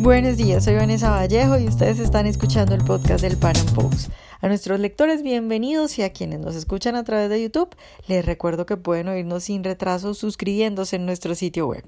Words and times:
Buenos 0.00 0.38
días, 0.38 0.64
soy 0.64 0.76
Vanessa 0.76 1.10
Vallejo 1.10 1.58
y 1.58 1.68
ustedes 1.68 1.98
están 1.98 2.26
escuchando 2.26 2.74
el 2.74 2.82
podcast 2.82 3.20
del 3.20 3.36
Pan 3.36 3.52
Post. 3.74 4.10
A 4.42 4.48
nuestros 4.48 4.80
lectores 4.80 5.22
bienvenidos 5.22 5.98
y 5.98 6.02
a 6.02 6.14
quienes 6.14 6.40
nos 6.40 6.56
escuchan 6.56 6.96
a 6.96 7.04
través 7.04 7.28
de 7.28 7.42
YouTube, 7.42 7.76
les 8.06 8.24
recuerdo 8.24 8.64
que 8.64 8.78
pueden 8.78 9.08
oírnos 9.08 9.44
sin 9.44 9.62
retraso 9.62 10.14
suscribiéndose 10.14 10.96
en 10.96 11.04
nuestro 11.04 11.34
sitio 11.34 11.66
web. 11.66 11.84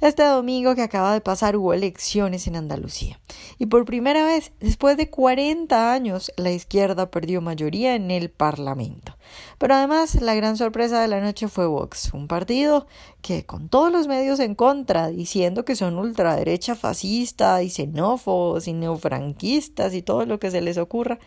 Este 0.00 0.22
domingo 0.22 0.74
que 0.74 0.82
acaba 0.82 1.12
de 1.12 1.20
pasar 1.20 1.56
hubo 1.56 1.72
elecciones 1.72 2.46
en 2.46 2.56
Andalucía 2.56 3.18
y 3.58 3.66
por 3.66 3.84
primera 3.84 4.24
vez 4.24 4.52
después 4.60 4.96
de 4.96 5.10
40 5.10 5.92
años 5.92 6.30
la 6.36 6.52
izquierda 6.52 7.10
perdió 7.10 7.40
mayoría 7.40 7.96
en 7.96 8.10
el 8.10 8.30
Parlamento. 8.30 9.16
Pero 9.58 9.74
además 9.74 10.20
la 10.22 10.34
gran 10.34 10.56
sorpresa 10.56 11.02
de 11.02 11.08
la 11.08 11.20
noche 11.20 11.48
fue 11.48 11.66
Vox, 11.66 12.14
un 12.14 12.28
partido 12.28 12.86
que 13.22 13.44
con 13.44 13.68
todos 13.68 13.90
los 13.90 14.06
medios 14.06 14.38
en 14.38 14.54
contra, 14.54 15.08
diciendo 15.08 15.64
que 15.64 15.74
son 15.74 15.98
ultraderecha 15.98 16.76
fascista 16.76 17.62
y 17.62 17.68
xenófobos 17.68 18.68
y 18.68 18.74
neofranquistas 18.74 19.94
y 19.94 20.02
todo 20.02 20.24
lo 20.26 20.38
que 20.38 20.52
se 20.52 20.60
les 20.60 20.78
ocurra, 20.78 21.18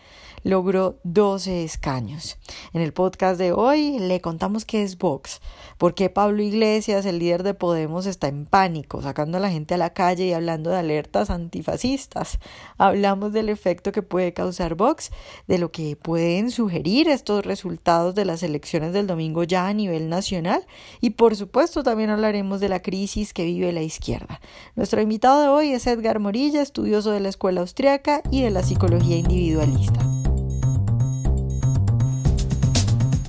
logró 0.42 0.98
12 1.04 1.64
escaños. 1.64 2.38
En 2.72 2.82
el 2.82 2.92
podcast 2.92 3.38
de 3.38 3.52
hoy 3.52 3.98
le 3.98 4.20
contamos 4.20 4.64
qué 4.64 4.82
es 4.82 4.98
Vox, 4.98 5.40
por 5.78 5.94
qué 5.94 6.10
Pablo 6.10 6.42
Iglesias, 6.42 7.06
el 7.06 7.18
líder 7.18 7.42
de 7.42 7.54
Podemos, 7.54 8.06
está 8.06 8.28
en 8.28 8.46
pánico, 8.46 9.02
sacando 9.02 9.38
a 9.38 9.40
la 9.40 9.50
gente 9.50 9.74
a 9.74 9.78
la 9.78 9.92
calle 9.92 10.26
y 10.26 10.32
hablando 10.32 10.70
de 10.70 10.76
alertas 10.76 11.30
antifascistas. 11.30 12.38
Hablamos 12.78 13.32
del 13.32 13.48
efecto 13.48 13.92
que 13.92 14.02
puede 14.02 14.32
causar 14.32 14.74
Vox, 14.74 15.10
de 15.46 15.58
lo 15.58 15.70
que 15.70 15.96
pueden 15.96 16.50
sugerir 16.50 17.08
estos 17.08 17.44
resultados 17.44 18.14
de 18.14 18.24
las 18.24 18.42
elecciones 18.42 18.92
del 18.92 19.06
domingo 19.06 19.44
ya 19.44 19.68
a 19.68 19.74
nivel 19.74 20.08
nacional 20.08 20.66
y 21.00 21.10
por 21.10 21.36
supuesto 21.36 21.82
también 21.82 22.10
hablaremos 22.10 22.60
de 22.60 22.68
la 22.68 22.82
crisis 22.82 23.32
que 23.32 23.44
vive 23.44 23.72
la 23.72 23.82
izquierda. 23.82 24.40
Nuestro 24.76 25.00
invitado 25.00 25.42
de 25.42 25.48
hoy 25.48 25.72
es 25.72 25.86
Edgar 25.86 26.18
Morilla, 26.18 26.62
estudioso 26.62 27.10
de 27.10 27.20
la 27.20 27.28
escuela 27.28 27.60
austriaca 27.60 28.22
y 28.30 28.42
de 28.42 28.50
la 28.50 28.62
psicología 28.62 29.16
individualista. 29.16 30.11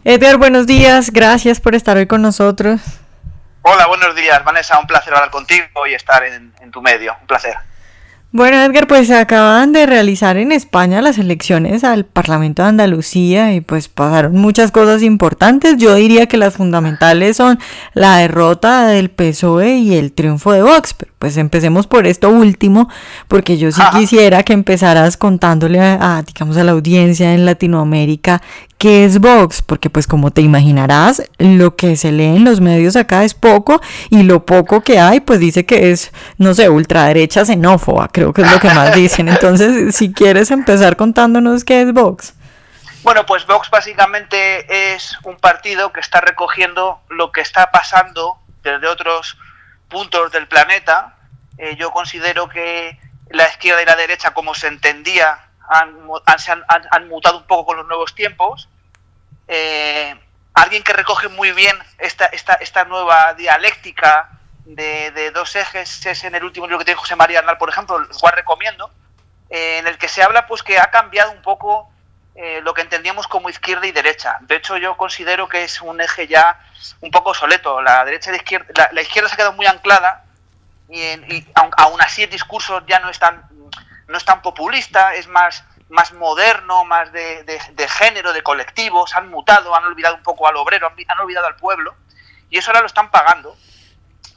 Edgar, 0.06 0.36
buenos 0.36 0.68
días, 0.68 1.12
gracias 1.12 1.62
por 1.62 1.76
estar 1.76 1.96
hoy 1.96 2.08
con 2.08 2.22
nosotros. 2.22 2.82
Hola, 3.62 3.88
buenos 3.88 4.14
días, 4.16 4.44
Vanessa, 4.44 4.78
un 4.78 4.86
placer 4.86 5.14
hablar 5.14 5.32
contigo 5.32 5.88
y 5.90 5.94
estar 5.94 6.26
en, 6.26 6.52
en 6.60 6.72
tu 6.72 6.82
medio, 6.82 7.16
un 7.22 7.28
placer. 7.28 7.56
Bueno, 8.36 8.58
Edgar, 8.58 8.88
pues 8.88 9.08
se 9.08 9.16
acaban 9.16 9.72
de 9.72 9.86
realizar 9.86 10.38
en 10.38 10.52
España 10.52 11.02
las 11.02 11.20
elecciones 11.20 11.86
al 11.86 12.04
Parlamento 12.04 12.64
de 12.64 12.70
Andalucía 12.70 13.54
y 13.54 13.62
pues 13.62 13.88
pasaron 13.88 14.34
muchas 14.34 14.72
cosas 14.72 15.04
importantes. 15.04 15.78
Yo 15.78 15.94
diría 15.94 16.26
que 16.26 16.38
las 16.38 16.56
fundamentales 16.56 17.38
son 17.38 17.60
la 17.94 18.18
derrota 18.18 18.88
del 18.88 19.10
PSOE 19.12 19.76
y 19.76 19.96
el 19.96 20.12
triunfo 20.12 20.52
de 20.52 20.64
Vox. 20.64 20.96
Pero 20.96 21.13
pues 21.24 21.38
empecemos 21.38 21.88
por 21.88 22.06
esto 22.06 22.28
último, 22.28 22.90
porque 23.30 23.58
yo 23.58 23.72
sí 23.72 23.82
quisiera 23.94 24.44
que 24.44 24.52
empezaras 24.52 25.16
contándole 25.16 25.80
a, 25.80 26.22
digamos, 26.22 26.58
a 26.58 26.66
la 26.66 26.74
audiencia 26.74 27.34
en 27.34 27.46
Latinoamérica 27.46 28.42
¿Qué 28.78 29.06
es 29.06 29.22
Vox? 29.22 29.62
Porque 29.62 29.90
pues 29.90 30.06
como 30.06 30.32
te 30.32 30.42
imaginarás, 30.42 31.24
lo 31.38 31.78
que 31.78 31.96
se 31.96 32.12
lee 32.12 32.36
en 32.36 32.44
los 32.44 32.60
medios 32.60 32.98
acá 32.98 33.24
es 33.24 33.36
poco 33.36 33.80
y 34.10 34.24
lo 34.24 34.46
poco 34.46 34.82
que 34.82 35.00
hay 35.00 35.22
pues 35.22 35.40
dice 35.40 35.66
que 35.66 35.92
es, 35.92 36.12
no 36.38 36.54
sé, 36.54 36.68
ultraderecha 36.68 37.46
xenófoba, 37.46 38.10
creo 38.10 38.34
que 38.34 38.42
es 38.42 38.52
lo 38.52 38.60
que 38.60 38.68
más 38.72 38.94
dicen. 38.98 39.30
Entonces, 39.30 39.96
si 39.96 40.12
quieres 40.12 40.52
empezar 40.52 40.98
contándonos 40.98 41.64
qué 41.64 41.84
es 41.84 41.94
Vox. 41.94 42.34
Bueno, 43.04 43.26
pues 43.26 43.48
Vox 43.48 43.70
básicamente 43.70 44.94
es 44.94 45.18
un 45.24 45.38
partido 45.38 45.94
que 45.94 46.02
está 46.02 46.20
recogiendo 46.20 47.00
lo 47.08 47.32
que 47.32 47.40
está 47.40 47.72
pasando 47.72 48.36
desde 48.62 48.88
otros 48.88 49.38
puntos 49.94 50.32
del 50.34 50.50
planeta. 50.50 51.16
Eh, 51.58 51.78
yo 51.78 51.92
considero 51.92 52.50
que 52.50 53.00
la 53.30 53.48
izquierda 53.48 53.82
y 53.82 53.86
la 53.86 53.96
derecha, 53.96 54.34
como 54.34 54.54
se 54.54 54.68
entendía, 54.68 55.40
han, 55.70 56.10
han, 56.26 56.84
han, 56.92 57.08
mutado 57.08 57.38
un 57.38 57.48
poco 57.48 57.68
con 57.68 57.78
los 57.78 57.88
nuevos 57.88 58.14
tiempos 58.14 58.68
eh, 59.48 60.16
alguien 60.54 60.84
que 60.84 60.94
recoge 60.94 61.28
muy 61.30 61.52
bien 61.52 61.78
esta, 61.98 62.26
esta, 62.28 62.56
esta 62.56 62.86
nueva 62.86 63.34
dialéctica 63.34 64.30
de, 64.66 65.32
dos 65.32 65.56
ejes 65.56 66.06
es 66.06 66.24
en 66.24 66.36
el 66.36 66.44
último 66.44 66.66
libro 66.66 66.80
que 66.80 66.86
tiene 66.86 67.00
José 67.00 67.16
María 67.16 67.40
Arnal, 67.40 67.58
por 67.58 67.70
ejemplo, 67.70 67.98
el 67.98 68.08
cual 68.08 68.34
recomiendo, 68.34 68.92
eh, 69.50 69.80
en 69.80 69.88
el 69.88 69.98
que 69.98 70.08
se 70.08 70.24
habla 70.24 70.48
pues 70.48 70.64
que 70.64 70.80
ha 70.80 70.90
cambiado 70.90 71.32
un 71.32 71.42
poco 71.42 71.93
eh, 72.36 72.62
lo 72.64 72.74
que 72.74 72.82
entendíamos 72.82 73.28
como 73.28 73.50
izquierda 73.50 73.86
y 73.88 73.92
derecha. 73.92 74.38
De 74.42 74.56
hecho, 74.56 74.78
yo 74.78 74.98
considero 74.98 75.48
que 75.48 75.64
es 75.64 75.82
un 75.82 76.02
eje 76.02 76.28
ya 76.28 76.60
un 77.02 77.12
poco 77.12 77.34
soleto. 77.34 77.82
La 77.82 78.04
derecha 78.06 78.30
y 78.30 78.34
la 78.34 78.38
izquierda, 78.38 78.90
la, 78.92 79.02
izquierda 79.02 79.30
se 79.30 79.36
ha 79.36 79.38
quedado 79.38 79.54
muy 79.54 79.66
anclada 79.66 80.26
y, 80.90 81.00
y 81.00 81.48
aún 81.56 82.02
así 82.02 82.24
el 82.24 82.30
discurso 82.30 82.86
ya 82.86 83.00
no 83.00 83.10
es 83.10 83.20
tan 83.20 83.50
no 84.08 84.18
es 84.18 84.26
tan 84.26 84.42
populista, 84.42 85.16
es 85.16 85.28
más 85.28 85.64
más 85.94 86.12
moderno, 86.12 86.86
más 86.86 87.12
de, 87.12 87.60
género, 87.88 88.34
de 88.34 88.42
colectivos, 88.42 89.16
han 89.16 89.30
mutado, 89.30 89.76
han 89.76 89.86
olvidado 89.86 90.16
un 90.16 90.24
poco 90.24 90.48
al 90.48 90.58
obrero, 90.58 90.88
han, 90.88 91.20
olvidado 91.20 91.46
al 91.46 91.56
pueblo, 91.56 91.96
y 92.50 92.58
eso 92.58 92.72
ahora 92.72 92.82
lo 92.82 92.88
están 92.88 93.12
pagando. 93.12 93.56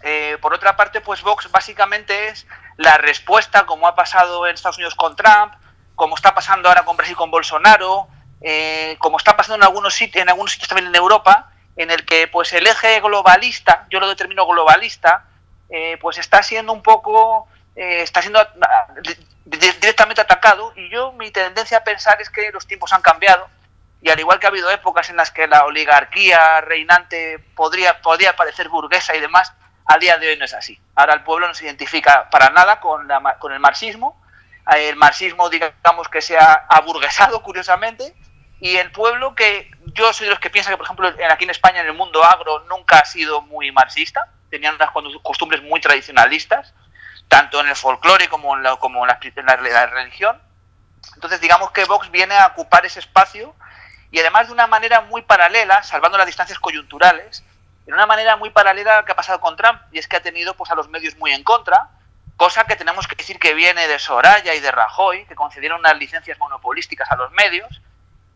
Eh, 0.03 0.37
por 0.43 0.53
otra 0.53 0.77
parte, 0.77 1.01
pues 1.01 1.23
Vox 1.23 1.51
básicamente 1.51 2.29
es 2.29 2.47
la 2.77 2.99
respuesta, 2.99 3.65
como 3.65 3.89
ha 3.89 3.95
pasado 3.95 4.47
en 4.47 4.55
Estados 4.55 4.77
Unidos 4.77 4.95
con 4.95 5.17
Trump, 5.17 5.55
como 5.97 6.15
está 6.15 6.34
pasando 6.34 6.69
ahora 6.69 6.84
con 6.84 6.97
Brasil 6.97 7.17
con 7.17 7.33
Bolsonaro, 7.33 8.07
eh, 8.41 8.97
como 9.01 9.17
está 9.17 9.37
pasando 9.37 9.57
en 9.57 9.62
algunos 9.65 9.95
sitios, 9.95 10.23
en 10.23 10.29
algunos 10.29 10.53
sitios 10.53 10.69
también 10.69 10.89
en 10.89 10.95
Europa, 10.95 11.51
en 11.75 11.91
el 11.91 12.05
que 12.05 12.29
pues 12.29 12.53
el 12.53 12.67
eje 12.67 13.01
globalista, 13.01 13.87
yo 13.91 13.99
lo 13.99 14.09
determino 14.09 14.47
globalista, 14.47 15.25
eh, 15.69 15.99
pues 16.01 16.19
está 16.19 16.43
siendo 16.45 16.73
un 16.73 16.83
poco, 16.83 17.49
está 17.75 18.23
siendo 18.23 18.41
directamente 19.45 20.23
atacado 20.23 20.73
y 20.77 20.89
yo 20.89 21.12
mi 21.12 21.31
tendencia 21.31 21.79
a 21.79 21.85
pensar 21.85 22.21
es 22.23 22.31
que 22.31 22.51
los 22.53 22.67
tiempos 22.67 22.93
han 22.93 23.03
cambiado 23.03 23.49
y 24.03 24.11
al 24.11 24.21
igual 24.21 24.39
que 24.39 24.47
ha 24.47 24.51
habido 24.51 24.71
épocas 24.71 25.11
en 25.11 25.17
las 25.17 25.31
que 25.31 25.47
la 25.47 25.65
oligarquía 25.65 26.61
reinante 26.61 27.39
podría, 27.55 28.01
podría 28.03 28.37
parecer 28.37 28.69
burguesa 28.69 29.17
y 29.17 29.21
demás, 29.21 29.53
a 29.87 29.99
día 29.99 30.19
de 30.19 30.29
hoy 30.29 30.37
no 30.37 30.45
es 30.45 30.55
así. 30.55 30.79
Ahora 30.95 31.15
el 31.15 31.23
pueblo 31.23 31.49
no 31.49 31.55
se 31.55 31.65
identifica 31.65 32.29
para 32.31 32.51
nada 32.51 32.81
con, 32.81 33.09
la, 33.09 33.37
con 33.39 33.53
el 33.53 33.61
marxismo, 33.61 34.21
el 34.75 34.97
marxismo 34.97 35.49
digamos 35.49 36.09
que 36.09 36.21
se 36.21 36.37
ha 36.37 36.53
aburguesado 36.69 37.43
curiosamente 37.43 38.15
y 38.60 38.77
el 38.77 38.91
pueblo 38.91 39.34
que 39.34 39.71
yo 39.94 40.12
soy 40.12 40.27
de 40.27 40.31
los 40.31 40.41
que 40.41 40.50
piensa 40.50 40.71
que 40.71 40.77
por 40.77 40.87
ejemplo 40.87 41.09
aquí 41.31 41.44
en 41.44 41.50
España 41.50 41.81
en 41.81 41.87
el 41.87 41.93
mundo 41.94 42.25
agro 42.25 42.60
nunca 42.69 42.99
ha 42.99 43.05
sido 43.05 43.43
muy 43.43 43.71
marxista, 43.71 44.28
tenían 44.50 44.76
unas 44.76 44.91
costumbres 45.22 45.62
muy 45.62 45.81
tradicionalistas, 45.81 46.72
tanto 47.28 47.60
en 47.60 47.69
el 47.69 47.76
folclore 47.76 48.28
como 48.28 48.56
en 48.56 48.62
la, 48.62 48.76
como 48.76 49.05
en 49.05 49.09
la, 49.09 49.87
religión. 49.87 50.41
Entonces, 51.15 51.41
digamos 51.41 51.71
que 51.71 51.84
Vox 51.84 52.10
viene 52.10 52.37
a 52.37 52.47
ocupar 52.47 52.84
ese 52.87 53.00
espacio 53.00 53.55
y 54.10 54.21
además 54.21 54.47
de 54.47 54.53
una 54.53 54.66
manera 54.66 55.00
muy 55.03 55.22
paralela, 55.22 55.82
salvando 55.82 56.19
las 56.19 56.26
distancias 56.26 56.59
coyunturales, 56.59 57.44
de 57.84 57.93
una 57.93 58.06
manera 58.06 58.37
muy 58.37 58.50
paralela 58.50 58.94
a 58.94 59.00
lo 59.00 59.05
que 59.05 59.12
ha 59.12 59.16
pasado 59.16 59.41
con 59.41 59.56
Trump, 59.56 59.81
y 59.93 59.99
es 59.99 60.09
que 60.09 60.16
ha 60.16 60.22
tenido 60.22 60.55
pues, 60.55 60.71
a 60.71 60.75
los 60.75 60.88
medios 60.88 61.16
muy 61.16 61.32
en 61.32 61.44
contra, 61.44 61.91
cosa 62.37 62.65
que 62.65 62.77
tenemos 62.77 63.07
que 63.07 63.17
decir 63.17 63.39
que 63.39 63.55
viene 63.55 63.89
de 63.89 63.99
Soraya 63.99 64.55
y 64.55 64.61
de 64.61 64.71
Rajoy, 64.71 65.25
que 65.27 65.35
concedieron 65.35 65.81
unas 65.81 65.97
licencias 65.97 66.39
monopolísticas 66.39 67.11
a 67.11 67.17
los 67.17 67.33
medios, 67.33 67.81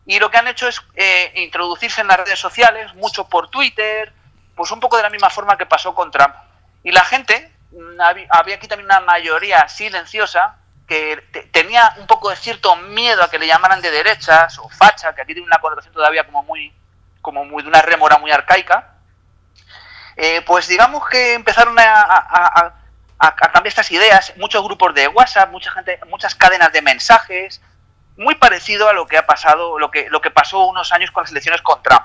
y 0.05 0.19
lo 0.19 0.31
que 0.31 0.37
han 0.37 0.47
hecho 0.47 0.67
es 0.67 0.81
eh, 0.95 1.31
introducirse 1.35 2.01
en 2.01 2.07
las 2.07 2.17
redes 2.17 2.39
sociales, 2.39 2.93
mucho 2.95 3.29
por 3.29 3.49
Twitter, 3.49 4.11
pues 4.55 4.71
un 4.71 4.79
poco 4.79 4.97
de 4.97 5.03
la 5.03 5.09
misma 5.09 5.29
forma 5.29 5.57
que 5.57 5.65
pasó 5.65 5.93
con 5.93 6.11
Trump. 6.11 6.35
Y 6.83 6.91
la 6.91 7.05
gente, 7.05 7.51
había 8.29 8.55
aquí 8.55 8.67
también 8.67 8.85
una 8.85 8.99
mayoría 9.01 9.67
silenciosa 9.67 10.57
que 10.87 11.23
tenía 11.51 11.93
un 11.99 12.07
poco 12.07 12.29
de 12.29 12.35
cierto 12.35 12.75
miedo 12.75 13.23
a 13.23 13.29
que 13.29 13.39
le 13.39 13.47
llamaran 13.47 13.81
de 13.81 13.91
derechas 13.91 14.57
o 14.59 14.67
facha, 14.67 15.15
que 15.15 15.21
aquí 15.21 15.33
tiene 15.33 15.47
una 15.47 15.59
connotación 15.59 15.93
todavía 15.93 16.25
como 16.25 16.43
muy, 16.43 16.73
como 17.21 17.45
muy 17.45 17.63
de 17.63 17.69
una 17.69 17.81
rémora 17.81 18.17
muy 18.17 18.31
arcaica, 18.31 18.95
eh, 20.17 20.41
pues 20.41 20.67
digamos 20.67 21.07
que 21.07 21.33
empezaron 21.33 21.77
a, 21.79 22.73
cambiar 23.35 23.67
estas 23.67 23.91
ideas, 23.91 24.33
muchos 24.37 24.63
grupos 24.63 24.93
de 24.95 25.07
WhatsApp, 25.07 25.51
mucha 25.51 25.71
gente, 25.71 25.99
muchas 26.09 26.35
cadenas 26.35 26.71
de 26.73 26.81
mensajes, 26.81 27.61
muy 28.17 28.35
parecido 28.35 28.89
a 28.89 28.93
lo 28.93 29.05
que 29.05 29.17
ha 29.17 29.25
pasado, 29.25 29.77
lo 29.79 29.91
que, 29.91 30.09
lo 30.09 30.21
que 30.21 30.31
pasó 30.31 30.65
unos 30.65 30.91
años 30.91 31.11
con 31.11 31.23
las 31.23 31.31
elecciones 31.31 31.61
con 31.61 31.81
Trump. 31.83 32.03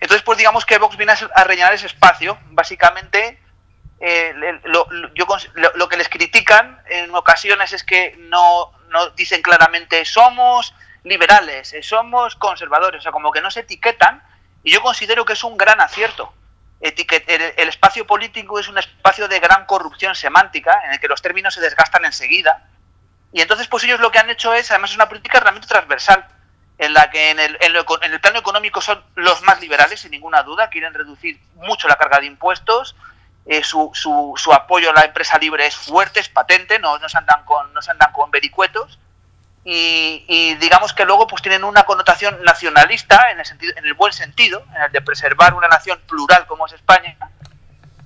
Entonces, 0.00 0.22
pues 0.22 0.38
digamos 0.38 0.66
que 0.66 0.78
Vox 0.78 0.96
viene 0.96 1.14
a 1.34 1.44
rellenar 1.44 1.72
ese 1.72 1.86
espacio, 1.86 2.38
básicamente 2.50 3.38
eh, 4.00 4.32
lo, 4.64 4.86
yo, 5.14 5.26
lo, 5.74 5.88
que 5.88 5.96
les 5.96 6.08
critican 6.08 6.80
en 6.88 7.12
ocasiones 7.14 7.72
es 7.72 7.82
que 7.82 8.14
no, 8.28 8.72
no 8.90 9.10
dicen 9.10 9.42
claramente 9.42 10.04
somos 10.04 10.72
liberales, 11.02 11.72
eh, 11.72 11.82
somos 11.82 12.36
conservadores, 12.36 13.00
o 13.00 13.02
sea, 13.02 13.12
como 13.12 13.32
que 13.32 13.40
no 13.40 13.50
se 13.50 13.60
etiquetan, 13.60 14.22
y 14.62 14.72
yo 14.72 14.82
considero 14.82 15.24
que 15.24 15.32
es 15.32 15.42
un 15.42 15.56
gran 15.56 15.80
acierto. 15.80 16.32
El, 16.80 17.68
espacio 17.68 18.06
político 18.06 18.58
es 18.58 18.68
un 18.68 18.78
espacio 18.78 19.28
de 19.28 19.40
gran 19.40 19.66
corrupción 19.66 20.14
semántica, 20.14 20.80
en 20.84 20.92
el 20.92 21.00
que 21.00 21.08
los 21.08 21.22
términos 21.22 21.54
se 21.54 21.60
desgastan 21.60 22.04
enseguida, 22.04 22.68
y 23.32 23.40
entonces 23.40 23.68
pues 23.68 23.84
ellos 23.84 24.00
lo 24.00 24.10
que 24.10 24.18
han 24.18 24.30
hecho 24.30 24.54
es, 24.54 24.70
además 24.70 24.90
es 24.90 24.96
una 24.96 25.08
política 25.08 25.40
realmente 25.40 25.68
transversal, 25.68 26.26
en 26.78 26.94
la 26.94 27.10
que 27.10 27.30
en 27.30 27.40
el, 27.40 27.58
en, 27.60 27.74
en 27.74 28.12
el 28.12 28.20
plano 28.20 28.38
económico 28.38 28.80
son 28.80 29.02
los 29.16 29.42
más 29.42 29.60
liberales, 29.60 30.00
sin 30.00 30.12
ninguna 30.12 30.42
duda, 30.44 30.70
quieren 30.70 30.94
reducir 30.94 31.40
mucho 31.56 31.88
la 31.88 31.96
carga 31.96 32.20
de 32.20 32.26
impuestos, 32.26 32.94
eh, 33.50 33.64
su, 33.64 33.90
su, 33.94 34.34
su, 34.36 34.52
apoyo 34.52 34.90
a 34.90 34.92
la 34.92 35.04
empresa 35.04 35.38
libre 35.38 35.66
es 35.66 35.74
fuerte, 35.74 36.20
es 36.20 36.28
patente, 36.28 36.78
no, 36.78 36.98
no, 36.98 37.08
se, 37.08 37.16
andan 37.16 37.46
con, 37.46 37.72
no 37.72 37.80
se 37.80 37.90
andan 37.90 38.12
con 38.12 38.30
vericuetos. 38.30 38.98
Y, 39.70 40.54
digamos 40.54 40.94
que 40.94 41.04
luego 41.04 41.26
pues 41.26 41.42
tienen 41.42 41.62
una 41.62 41.84
connotación 41.84 42.42
nacionalista 42.42 43.30
en 43.30 43.40
el, 43.40 43.44
sentido, 43.44 43.74
en 43.76 43.84
el 43.84 43.92
buen 43.92 44.14
sentido, 44.14 44.64
en 44.74 44.82
el 44.82 44.92
de 44.92 45.02
preservar 45.02 45.52
una 45.52 45.68
nación 45.68 46.00
plural 46.08 46.46
como 46.46 46.66
es 46.66 46.72
España. 46.72 47.18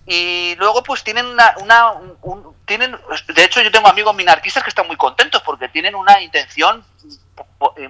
Y 0.05 0.57
luego 0.57 0.83
pues 0.83 1.05
tienen 1.05 1.25
una, 1.25 1.93
un, 2.23 2.57
tienen, 2.65 2.99
de 3.29 3.45
hecho 3.45 3.63
yo 3.63 3.71
tengo 3.71 3.87
amigos 3.87 4.13
minarquistas 4.17 4.65
que 4.65 4.71
están 4.71 4.89
muy 4.89 4.97
contentos 4.97 5.41
porque 5.43 5.69
tienen 5.69 5.95
una 5.95 6.21
intención 6.21 6.85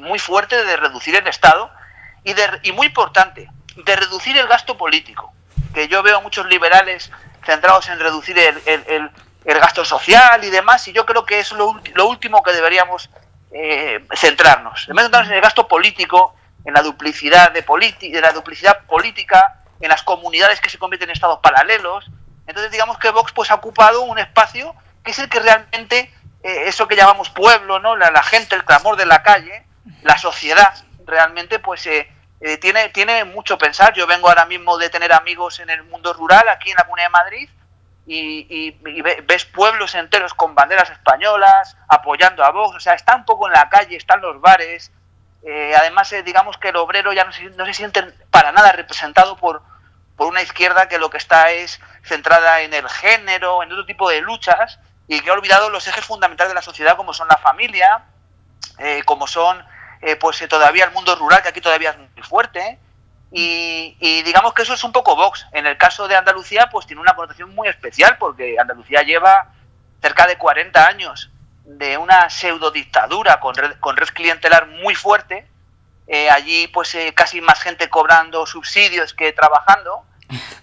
muy 0.01 0.19
fuerte 0.19 0.63
de 0.67 0.77
reducir 0.77 1.17
el 1.17 1.27
Estado 1.27 1.71
y, 2.25 2.35
de, 2.35 2.61
y 2.65 2.73
muy 2.73 2.89
importante, 2.89 3.49
de 3.75 3.97
reducir 3.97 4.37
el 4.37 4.49
gasto 4.49 4.77
político. 4.77 5.33
Que 5.73 5.89
yo 5.89 6.03
veo 6.03 6.21
muchos 6.21 6.45
liberales 6.45 7.11
centrados 7.47 7.89
en 7.89 7.99
reducir 7.99 8.39
el, 8.39 8.61
el, 8.67 9.11
gasto 9.59 9.83
social 9.83 10.45
y 10.45 10.51
demás, 10.51 10.87
y 10.89 10.93
yo 10.93 11.07
creo 11.07 11.25
que 11.25 11.41
es 11.41 11.53
lo 11.53 12.07
último 12.07 12.43
que 12.43 12.53
deberíamos 12.53 13.09
eh, 13.55 14.05
centrarnos. 14.15 14.89
En 14.89 14.97
vez 14.97 15.03
de 15.03 15.07
centrarnos 15.07 15.31
en 15.31 15.37
el 15.37 15.43
gasto 15.43 15.69
político, 15.69 16.35
en 16.65 16.75
la 16.75 16.83
duplicidad 16.83 17.53
de, 17.53 17.63
de 17.63 18.21
la 18.21 18.33
duplicidad 18.33 18.85
política, 18.87 19.63
en 19.81 19.89
las 19.89 20.03
comunidades 20.03 20.61
que 20.61 20.71
se 20.71 20.79
convierten 20.79 21.11
en 21.11 21.15
estados 21.15 21.41
paralelos. 21.41 22.11
Entonces 22.47 22.73
digamos 22.73 22.99
que 22.99 23.11
Vox 23.11 23.33
pues 23.33 23.51
ha 23.51 23.55
ocupado 23.55 24.03
un 24.03 24.19
espacio 24.19 24.75
que 25.05 25.11
es 25.11 25.19
el 25.19 25.29
que 25.29 25.41
realmente 25.41 26.13
eh, 26.43 26.65
eso 26.67 26.89
que 26.89 26.97
llamamos 26.97 27.31
pueblo, 27.31 27.79
¿no? 27.79 27.97
La, 27.97 28.11
la, 28.11 28.23
gente, 28.23 28.55
el 28.55 28.65
clamor 28.65 28.97
de 28.97 29.07
la 29.07 29.23
calle, 29.23 29.65
la 30.03 30.17
sociedad, 30.19 30.75
realmente 31.07 31.59
pues 31.59 31.87
eh, 31.87 32.09
eh, 32.41 32.57
tiene, 32.59 32.89
tiene 32.91 33.25
mucho 33.25 33.59
pensar. 33.59 33.93
Yo 33.95 34.07
vengo 34.07 34.29
ahora 34.29 34.47
mismo 34.47 34.79
de 34.79 34.91
tener 34.91 35.13
amigos 35.13 35.61
en 35.61 35.71
el 35.71 35.83
mundo 35.85 36.13
rural, 36.13 36.49
aquí 36.49 36.71
en 36.71 36.77
la 36.77 36.85
Comunidad 36.85 37.07
de 37.07 37.11
Madrid, 37.11 37.49
y, 38.07 38.47
y, 38.49 38.81
y, 38.89 39.03
ves 39.03 39.45
pueblos 39.45 39.95
enteros 39.95 40.35
con 40.35 40.55
banderas 40.55 40.91
españolas, 40.91 41.77
apoyando 41.89 42.45
a 42.45 42.51
Vox, 42.51 42.77
o 42.77 42.81
sea, 42.81 42.95
está 42.95 43.17
un 43.17 43.25
poco 43.25 43.47
en 43.47 43.53
la 43.53 43.69
calle, 43.69 43.97
están 43.97 44.21
los 44.21 44.41
bares. 44.41 44.91
Eh, 45.45 45.75
además, 45.77 46.13
eh, 46.13 46.23
digamos 46.23 46.57
que 46.57 46.69
el 46.69 46.77
obrero 46.77 47.13
ya 47.13 47.25
no 47.25 47.33
se, 47.33 47.45
no 47.51 47.67
se 47.67 47.75
siente 47.75 48.03
para 48.31 48.53
nada 48.53 48.73
representado 48.73 49.37
por, 49.37 49.63
por 50.17 50.29
una 50.29 50.43
izquierda 50.43 50.89
que 50.89 50.99
lo 50.99 51.11
que 51.11 51.19
está 51.19 51.51
es 51.51 51.81
centrada 52.05 52.61
en 52.61 52.75
el 52.75 52.89
género, 52.89 53.63
en 53.63 53.73
otro 53.73 53.87
tipo 53.87 54.09
de 54.09 54.21
luchas, 54.21 54.79
y 55.09 55.21
que 55.21 55.31
ha 55.31 55.35
olvidado 55.35 55.71
los 55.71 55.87
ejes 55.87 56.05
fundamentales 56.05 56.51
de 56.51 56.55
la 56.55 56.63
sociedad, 56.63 56.97
como 56.97 57.13
son 57.13 57.29
la 57.29 57.37
familia, 57.37 58.05
eh, 58.79 59.03
como 59.05 59.27
son 59.27 59.65
eh, 60.01 60.17
pues 60.17 60.47
todavía 60.49 60.85
el 60.85 60.91
mundo 60.93 61.15
rural, 61.17 61.43
que 61.43 61.49
aquí 61.49 61.61
todavía 61.61 61.91
es 61.91 61.99
muy 61.99 62.23
fuerte, 62.23 62.79
y, 63.35 64.23
digamos 64.23 64.53
que 64.53 64.63
eso 64.63 64.75
es 64.75 64.85
un 64.85 64.93
poco 64.93 65.17
Vox. 65.17 65.47
En 65.53 65.67
el 65.67 65.79
caso 65.79 66.07
de 66.07 66.17
Andalucía, 66.17 66.69
pues 66.71 66.87
tiene 66.87 67.01
una 67.01 67.15
connotación 67.15 67.55
muy 67.55 67.69
especial, 67.69 68.17
porque 68.19 68.57
Andalucía 68.59 69.03
lleva 69.03 69.49
cerca 70.03 70.27
de 70.27 70.37
40 70.37 70.87
años 70.87 71.31
de 71.65 71.97
una 71.97 72.29
pseudo 72.29 72.71
dictadura 72.71 73.41
con 73.41 73.55
red, 73.55 73.77
con 73.81 73.97
red 73.97 74.09
clientelar 74.09 74.67
muy 74.67 74.95
fuerte. 74.95 75.47
Eh, 76.09 76.29
allí, 76.29 76.67
pues 76.69 76.95
eh, 76.95 77.15
casi 77.15 77.41
más 77.41 77.61
gente 77.61 77.89
cobrando 77.89 78.45
subsidios 78.45 79.15
que 79.15 79.33
trabajando 79.33 80.05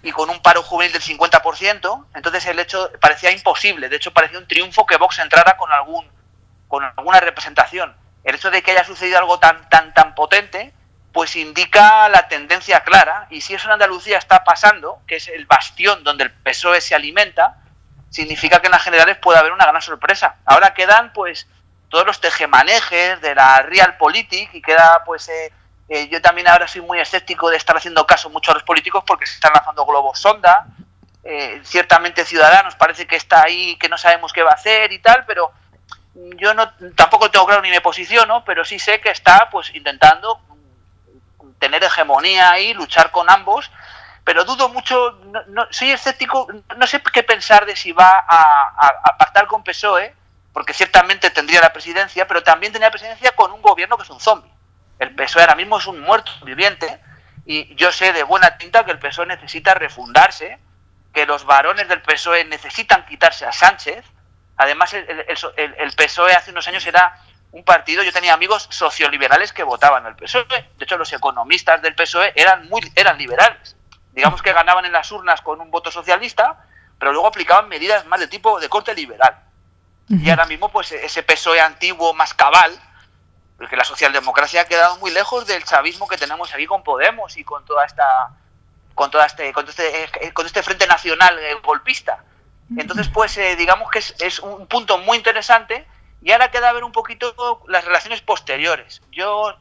y 0.04 0.12
con 0.12 0.30
un 0.30 0.40
paro 0.42 0.62
juvenil 0.62 0.94
del 0.94 1.02
50%. 1.02 2.06
Entonces, 2.14 2.46
el 2.46 2.60
hecho 2.60 2.92
parecía 3.02 3.32
imposible. 3.32 3.90
De 3.90 3.96
hecho, 3.96 4.12
parecía 4.12 4.38
un 4.38 4.48
triunfo 4.48 4.86
que 4.86 4.98
Vox 4.98 5.18
entrara 5.18 5.58
con, 5.58 5.72
algún, 5.72 6.06
con 6.68 6.84
alguna 6.84 7.20
representación. 7.20 7.96
El 8.24 8.36
hecho 8.36 8.52
de 8.52 8.62
que 8.62 8.72
haya 8.72 8.84
sucedido 8.84 9.18
algo 9.18 9.40
tan, 9.40 9.68
tan, 9.70 9.92
tan 9.94 10.14
potente 10.14 10.74
pues 11.12 11.36
indica 11.36 12.08
la 12.10 12.28
tendencia 12.28 12.82
clara. 12.82 13.28
Y 13.30 13.42
si 13.42 13.54
eso 13.54 13.68
en 13.68 13.74
Andalucía 13.74 14.18
está 14.18 14.44
pasando, 14.44 15.00
que 15.08 15.16
es 15.18 15.28
el 15.28 15.46
bastión 15.46 16.04
donde 16.04 16.26
el 16.26 16.32
PSOE 16.32 16.82
se 16.82 16.96
alimenta, 16.96 17.58
significa 18.10 18.60
que 18.60 18.68
en 18.68 18.72
las 18.72 18.84
generales 18.84 19.18
puede 19.18 19.40
haber 19.40 19.52
una 19.52 19.66
gran 19.66 19.82
sorpresa. 19.82 20.36
Ahora 20.46 20.74
quedan 20.74 21.14
pues 21.14 21.48
todos 21.90 22.06
los 22.06 22.22
tejemanejes 22.22 23.20
de 23.22 23.36
la 23.36 23.62
realpolitik 23.64 24.54
y 24.54 24.62
queda 24.62 25.04
pues 25.06 25.28
eh, 25.30 25.52
eh, 25.90 26.08
yo 26.08 26.22
también 26.22 26.48
ahora 26.48 26.68
soy 26.68 26.82
muy 26.82 27.00
escéptico 27.00 27.50
de 27.50 27.58
estar 27.58 27.76
haciendo 27.76 28.06
caso 28.06 28.30
mucho 28.30 28.52
a 28.52 28.54
los 28.54 28.64
políticos 28.64 29.04
porque 29.06 29.26
se 29.26 29.36
están 29.36 29.54
lanzando 29.54 29.86
globos 29.86 30.20
sonda. 30.20 30.68
Eh, 31.24 31.62
ciertamente 31.64 32.26
Ciudadanos 32.26 32.76
parece 32.76 33.08
que 33.08 33.16
está 33.16 33.44
ahí, 33.44 33.76
que 33.78 33.90
no 33.90 33.98
sabemos 33.98 34.32
qué 34.32 34.44
va 34.44 34.52
a 34.52 34.56
hacer 34.56 34.92
y 34.92 35.00
tal, 35.00 35.26
pero 35.26 35.52
yo 36.38 36.54
no 36.54 36.72
tampoco 36.96 37.30
tengo 37.32 37.46
claro 37.46 37.62
ni 37.62 37.70
me 37.70 37.82
posiciono, 37.82 38.44
pero 38.46 38.64
sí 38.64 38.78
sé 38.78 39.02
que 39.02 39.10
está 39.10 39.50
pues 39.52 39.74
intentando 39.74 40.40
tener 41.60 41.84
hegemonía 41.84 42.52
ahí, 42.52 42.74
luchar 42.74 43.12
con 43.12 43.30
ambos, 43.30 43.70
pero 44.24 44.46
dudo 44.46 44.70
mucho, 44.70 45.20
no, 45.26 45.44
no, 45.48 45.68
soy 45.72 45.92
escéptico, 45.92 46.48
no 46.78 46.88
sé 46.88 47.02
qué 47.14 47.24
pensar 47.24 47.66
de 47.66 47.76
si 47.76 47.92
va 47.92 48.26
a, 48.28 49.02
a, 49.04 49.18
pactar 49.18 49.48
con 49.48 49.64
PSOE, 49.64 50.16
porque 50.54 50.74
ciertamente 50.74 51.30
tendría 51.30 51.62
la 51.62 51.74
presidencia, 51.74 52.28
pero 52.28 52.44
también 52.44 52.72
tendría 52.72 52.90
la 52.90 52.92
presidencia 52.92 53.32
con 53.34 53.52
un 53.52 53.62
gobierno 53.62 53.98
que 53.98 54.04
es 54.04 54.10
un 54.10 54.20
zombie. 54.20 54.52
El 55.00 55.16
PSOE 55.16 55.42
ahora 55.42 55.56
mismo 55.56 55.78
es 55.78 55.88
un 55.88 56.00
muerto 56.00 56.32
viviente 56.44 57.00
y 57.46 57.74
yo 57.76 57.92
sé 57.92 58.14
de 58.14 58.24
buena 58.24 58.58
tinta 58.58 58.86
que 58.86 58.92
el 58.92 59.00
PSOE 59.00 59.26
necesita 59.26 59.74
refundarse, 59.74 60.60
que 61.14 61.26
los 61.26 61.46
varones 61.46 61.88
del 61.88 62.02
PSOE 62.02 62.46
necesitan 62.46 63.06
quitarse 63.06 63.46
a 63.46 63.52
Sánchez. 63.52 64.06
Además, 64.58 64.94
el, 64.94 65.10
el, 65.10 65.76
el 65.78 65.92
PSOE 65.94 66.34
hace 66.34 66.52
unos 66.52 66.68
años 66.68 66.86
era 66.86 67.20
un 67.52 67.64
partido, 67.64 68.04
yo 68.04 68.14
tenía 68.14 68.34
amigos 68.34 68.68
socioliberales 68.70 69.54
que 69.54 69.64
votaban 69.64 70.06
al 70.06 70.16
PSOE. 70.16 70.46
De 70.78 70.86
hecho, 70.86 70.98
los 70.98 71.12
economistas 71.12 71.82
del 71.82 71.96
PSOE 71.96 72.34
eran, 72.36 72.70
muy, 72.70 72.82
eran 72.96 73.18
liberales. 73.18 73.76
Digamos 74.12 74.42
que 74.42 74.54
ganaban 74.54 74.86
en 74.86 74.92
las 74.92 75.12
urnas 75.12 75.42
con 75.42 75.60
un 75.60 75.72
voto 75.72 75.92
socialista, 75.92 76.64
pero 77.00 77.12
luego 77.12 77.28
aplicaban 77.28 77.68
medidas 77.68 78.06
más 78.06 78.20
de 78.20 78.28
tipo 78.28 78.60
de 78.60 78.70
corte 78.70 78.94
liberal. 78.94 79.44
Y 80.10 80.28
ahora 80.32 80.46
mismo, 80.46 80.70
pues 80.70 80.92
ese 80.92 81.22
PSOE 81.22 81.62
antiguo, 81.62 82.16
más 82.16 82.34
cabal, 82.34 82.72
porque 83.58 83.76
la 83.76 83.84
socialdemocracia 83.84 84.62
ha 84.62 84.66
quedado 84.66 84.98
muy 84.98 85.12
lejos 85.12 85.46
del 85.46 85.64
chavismo 85.64 86.08
que 86.08 86.18
tenemos 86.18 86.52
aquí 86.54 86.66
con 86.66 86.82
Podemos 86.82 87.38
y 87.38 87.44
con 87.44 87.64
toda 87.66 87.86
esta 87.86 88.32
con 88.96 89.12
toda 89.12 89.28
este 89.28 89.54
con 89.54 89.68
este, 89.68 90.10
con 90.34 90.46
este 90.46 90.64
frente 90.64 90.88
nacional 90.88 91.38
golpista. 91.64 92.24
Entonces, 92.76 93.08
pues 93.10 93.38
eh, 93.38 93.56
digamos 93.56 93.90
que 93.92 94.00
es, 94.00 94.16
es 94.20 94.40
un 94.40 94.66
punto 94.68 94.98
muy 95.00 95.18
interesante 95.18 95.88
y 96.22 96.32
ahora 96.32 96.52
queda 96.52 96.74
ver 96.74 96.84
un 96.84 96.92
poquito 96.92 97.64
las 97.68 97.86
relaciones 97.86 98.22
posteriores. 98.22 99.02
Yo 99.12 99.56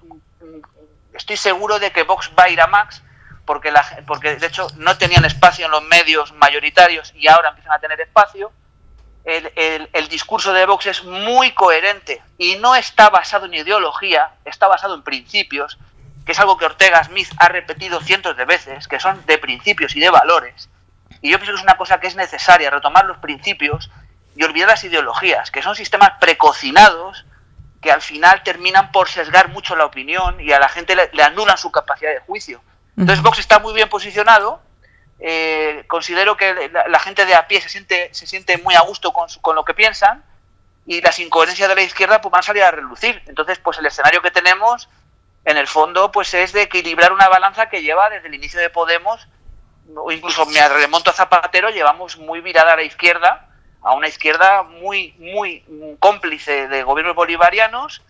estoy 1.15 1.37
seguro 1.37 1.79
de 1.79 1.93
que 1.93 2.03
Vox 2.03 2.31
va 2.39 2.45
a 2.45 2.51
ir 2.51 2.61
a 2.61 2.67
Max, 2.67 3.03
porque, 3.45 3.71
la, 3.71 3.85
porque 4.07 4.37
de 4.37 4.47
hecho 4.47 4.67
no 4.77 4.99
tenían 4.99 5.25
espacio 5.25 5.67
en 5.67 5.71
los 5.71 5.83
medios 5.85 6.33
mayoritarios 6.33 7.13
y 7.15 7.29
ahora 7.29 7.51
empiezan 7.51 7.73
a 7.73 7.79
tener 7.79 8.01
espacio. 8.01 8.53
El, 9.25 9.53
el, 9.57 9.91
el, 9.93 10.09
discurso 10.09 10.53
de 10.53 10.65
Vox 10.65 10.87
es 10.87 11.05
muy 11.05 11.53
coherente 11.53 12.23
y 12.39 12.57
no 12.57 12.75
está 12.75 13.11
basado 13.11 13.47
en 13.47 13.55
ideología, 13.55 14.33
está 14.45 14.69
basado 14.69 14.95
en 14.95 15.03
principios, 15.03 15.79
que 16.25 16.33
es 16.33 16.41
algo 16.41 16.57
que 16.57 16.65
Ortega 16.65 17.05
Smith 17.05 17.29
ha 17.39 17.49
repetido 17.49 18.01
cientos 18.01 18.37
de 18.37 18.45
veces, 18.45 18.89
que 18.89 19.01
son 19.01 19.25
de 19.27 19.39
principios 19.39 19.95
y 19.97 20.01
de 20.01 20.11
valores. 20.11 20.69
Y 21.21 21.31
yo 21.31 21.39
pienso 21.39 21.53
que 21.53 21.59
es 21.59 21.63
una 21.63 21.77
cosa 21.77 22.01
que 22.01 22.07
es 22.07 22.17
necesaria, 22.17 22.71
retomar 22.71 23.05
los 23.05 23.19
principios 23.19 23.91
y 24.39 24.45
olvidar 24.45 24.69
las 24.69 24.85
ideologías, 24.85 25.51
que 25.51 25.63
son 25.63 25.75
sistemas 25.75 26.13
precocinados 26.21 27.27
que 27.83 27.91
al 27.91 28.01
final 28.01 28.45
terminan 28.45 28.93
por 28.93 29.09
sesgar 29.09 29.49
mucho 29.49 29.75
la 29.75 29.85
opinión 29.85 30.41
y 30.41 30.53
a 30.53 30.61
la 30.61 30.69
gente 30.69 30.95
le, 30.95 31.11
le 31.13 31.25
anulan 31.25 31.59
su 31.59 31.73
capacidad 31.73 32.13
de 32.13 32.21
juicio. 32.21 32.63
Entonces 32.97 33.21
Vox 33.21 33.41
está 33.41 33.59
muy 33.59 33.75
bien 33.75 33.89
posicionado, 33.89 34.63
eh, 35.19 35.83
considero 35.89 36.37
que 36.37 36.71
la, 36.73 36.87
la, 36.87 37.01
gente 37.01 37.27
de 37.27 37.35
a 37.35 37.49
pie 37.49 37.61
se 37.61 37.69
siente, 37.69 38.11
se 38.15 38.29
siente 38.29 38.59
muy 38.59 38.77
a 38.77 38.81
gusto 38.83 39.13
con, 39.13 39.29
su, 39.29 39.41
con 39.41 39.57
lo 39.57 39.65
que 39.65 39.75
piensan 39.75 40.25
y 40.87 41.01
las 41.01 41.19
incoherencias 41.19 41.69
de 41.69 41.75
la 41.75 41.83
izquierda 41.83 42.21
pues 42.21 42.31
van 42.31 42.39
a 42.39 42.43
salir 42.43 42.63
a 42.63 42.71
relucir. 42.71 43.21
Entonces 43.27 43.59
pues 43.59 43.79
el 43.79 43.87
escenario 43.87 44.23
que 44.23 44.31
tenemos 44.31 44.89
en 45.45 45.57
el 45.57 45.67
fondo 45.67 46.13
pues 46.13 46.33
es 46.35 46.53
de 46.53 46.63
equilibrar 46.63 47.13
una 47.13 47.29
balanza 47.29 47.69
que 47.69 47.83
lleva 47.83 48.09
desde 48.09 48.29
el 48.29 48.35
inicio 48.35 48.61
de 48.61 48.71
Podemos 48.71 49.27
o 49.97 50.13
incluso 50.13 50.47
me 50.47 50.69
remonto 50.69 51.11
a 51.11 51.15
Zapatero, 51.15 51.71
llevamos 51.71 52.19
muy 52.19 52.41
virada 52.41 52.75
a 52.75 52.77
la 52.77 52.85
izquierda 52.85 53.48
a 53.89 53.95
una 53.95 54.09
izquierda 54.09 54.65
muy, 54.65 55.15
muy 55.19 55.65
cómplice 55.99 56.69
de 56.69 56.83
gobiernos 56.83 57.17
bolivarianos 57.17 58.03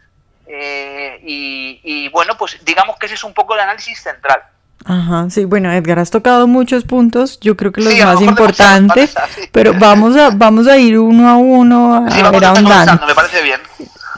eh, 0.48 1.20
y, 1.22 1.80
y, 1.84 2.08
bueno, 2.08 2.36
pues 2.36 2.58
digamos 2.64 2.96
que 2.98 3.06
ese 3.06 3.14
es 3.14 3.22
un 3.22 3.32
poco 3.32 3.54
el 3.54 3.60
análisis 3.60 4.00
central. 4.00 4.42
Ajá, 4.84 5.28
sí, 5.30 5.44
bueno, 5.44 5.70
Edgar, 5.72 5.98
has 6.00 6.10
tocado 6.10 6.46
muchos 6.48 6.84
puntos, 6.84 7.38
yo 7.40 7.56
creo 7.56 7.70
que 7.72 7.80
los 7.80 7.92
sí, 7.92 8.02
más 8.02 8.20
importantes, 8.22 9.14
sí. 9.34 9.42
pero 9.52 9.74
vamos 9.74 10.16
a, 10.16 10.30
vamos 10.30 10.66
a 10.66 10.78
ir 10.78 10.98
uno 10.98 11.28
a 11.28 11.36
uno 11.36 12.06
a 12.06 12.10
sí, 12.10 12.22
ver 12.22 12.44
ahondando. 12.44 13.06
Me 13.06 13.14
parece 13.14 13.42
bien. 13.42 13.60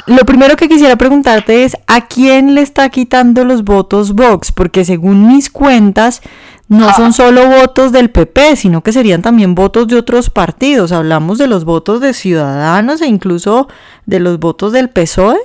Lo 0.07 0.25
primero 0.25 0.57
que 0.57 0.69
quisiera 0.69 0.97
preguntarte 0.97 1.65
es, 1.65 1.77
¿a 1.87 2.07
quién 2.07 2.55
le 2.55 2.63
está 2.63 2.89
quitando 2.89 3.45
los 3.45 3.65
votos 3.65 4.15
Vox? 4.15 4.51
Porque 4.51 4.85
según 4.85 5.27
mis 5.27 5.51
cuentas, 5.51 6.23
no 6.71 6.89
ah. 6.89 6.95
son 6.95 7.13
solo 7.13 7.49
votos 7.49 7.91
del 7.91 8.11
PP, 8.11 8.55
sino 8.55 8.81
que 8.83 8.93
serían 8.93 9.23
también 9.23 9.57
votos 9.57 9.89
de 9.89 9.97
otros 9.97 10.31
partidos. 10.31 10.93
Hablamos 10.93 11.37
de 11.37 11.49
los 11.49 11.65
votos 11.65 12.01
de 12.01 12.15
Ciudadanos 12.15 13.03
e 13.03 13.07
incluso 13.07 13.69
de 14.07 14.21
los 14.21 14.39
votos 14.39 14.73
del 14.73 14.89
PSOE. 14.89 15.41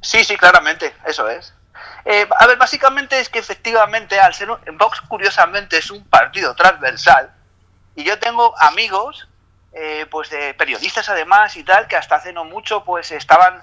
Sí, 0.00 0.24
sí, 0.24 0.34
claramente, 0.38 0.94
eso 1.04 1.28
es. 1.28 1.52
Eh, 2.06 2.26
a 2.38 2.46
ver, 2.46 2.56
básicamente 2.56 3.20
es 3.20 3.28
que 3.28 3.38
efectivamente, 3.38 4.18
al 4.18 4.32
ser 4.32 4.50
un, 4.50 4.78
Vox 4.78 5.02
curiosamente 5.02 5.76
es 5.76 5.90
un 5.90 6.02
partido 6.04 6.54
transversal, 6.54 7.30
Y 7.94 8.04
yo 8.04 8.18
tengo 8.18 8.54
amigos, 8.58 9.28
eh, 9.74 10.06
pues 10.10 10.30
de 10.30 10.54
periodistas 10.54 11.10
además 11.10 11.54
y 11.58 11.64
tal, 11.64 11.86
que 11.86 11.96
hasta 11.96 12.14
hace 12.14 12.32
no 12.32 12.44
mucho 12.46 12.82
pues 12.82 13.12
estaban, 13.12 13.62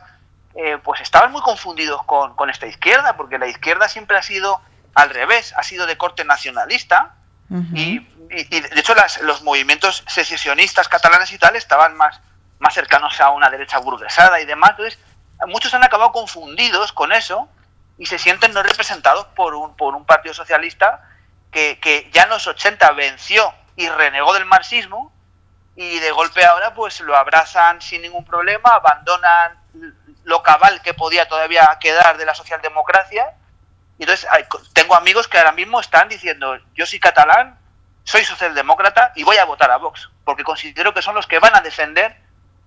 eh, 0.54 0.78
pues 0.84 1.02
estaban 1.02 1.32
muy 1.32 1.42
confundidos 1.42 2.04
con, 2.04 2.36
con, 2.36 2.52
esta 2.52 2.68
izquierda, 2.68 3.18
porque 3.18 3.40
la 3.40 3.48
izquierda 3.48 3.88
siempre 3.90 4.16
ha 4.16 4.22
sido 4.22 4.62
al 4.94 5.10
revés, 5.10 5.54
ha 5.58 5.64
sido 5.64 5.86
de 5.86 5.98
corte 5.98 6.24
nacionalista 6.26 7.16
y, 7.74 8.00
de 8.30 8.80
hecho 8.80 8.96
los 9.22 9.44
movimientos 9.44 10.04
secesionistas 10.08 10.88
catalanes 10.88 11.32
y 11.32 11.38
tal 11.38 11.56
estaban 11.56 11.96
más, 11.96 12.20
más 12.60 12.74
cercanos 12.74 13.20
a 13.22 13.30
una 13.30 13.50
derecha 13.50 13.78
burguesada 13.80 14.40
y 14.40 14.46
demás. 14.46 14.72
Entonces, 14.72 15.00
muchos 15.48 15.74
han 15.74 15.84
acabado 15.84 16.12
confundidos 16.12 16.94
con 16.94 17.12
eso 17.12 17.48
y 17.98 18.08
se 18.08 18.18
sienten 18.18 18.54
no 18.54 18.64
representados 18.64 19.26
por 19.36 19.54
un, 19.54 19.76
por 19.76 19.96
un 19.96 20.06
partido 20.06 20.34
socialista 20.34 21.08
que, 21.52 21.80
que 21.80 22.10
ya 22.12 22.24
en 22.24 22.30
los 22.30 22.48
80 22.48 22.92
venció 22.92 23.54
y 23.76 23.88
renegó 23.90 24.34
del 24.34 24.46
marxismo 24.46 25.14
y 25.76 26.00
de 26.00 26.12
golpe 26.12 26.46
ahora 26.46 26.74
pues 26.74 27.00
lo 27.02 27.16
abrazan 27.16 27.82
sin 27.82 28.02
ningún 28.02 28.26
problema, 28.26 28.70
abandonan 28.70 29.60
lo 30.24 30.44
cabal 30.44 30.82
que 30.82 30.94
podía 30.94 31.28
todavía 31.28 31.78
quedar 31.80 32.18
de 32.18 32.26
la 32.26 32.36
socialdemocracia. 32.36 33.34
Y 33.98 34.04
entonces 34.04 34.28
tengo 34.74 34.96
amigos 34.96 35.28
que 35.28 35.38
ahora 35.38 35.52
mismo 35.52 35.80
están 35.80 36.10
diciendo, 36.10 36.58
yo 36.74 36.86
soy 36.86 37.00
catalán, 37.00 37.60
soy 38.04 38.24
socialdemócrata 38.26 39.14
y 39.16 39.24
voy 39.24 39.38
a 39.38 39.46
votar 39.46 39.72
a 39.72 39.78
Vox, 39.78 40.10
porque 40.26 40.44
considero 40.44 40.94
que 40.94 41.02
son 41.02 41.16
los 41.16 41.28
que 41.28 41.40
van 41.40 41.56
a 41.56 41.62
defender 41.62 42.18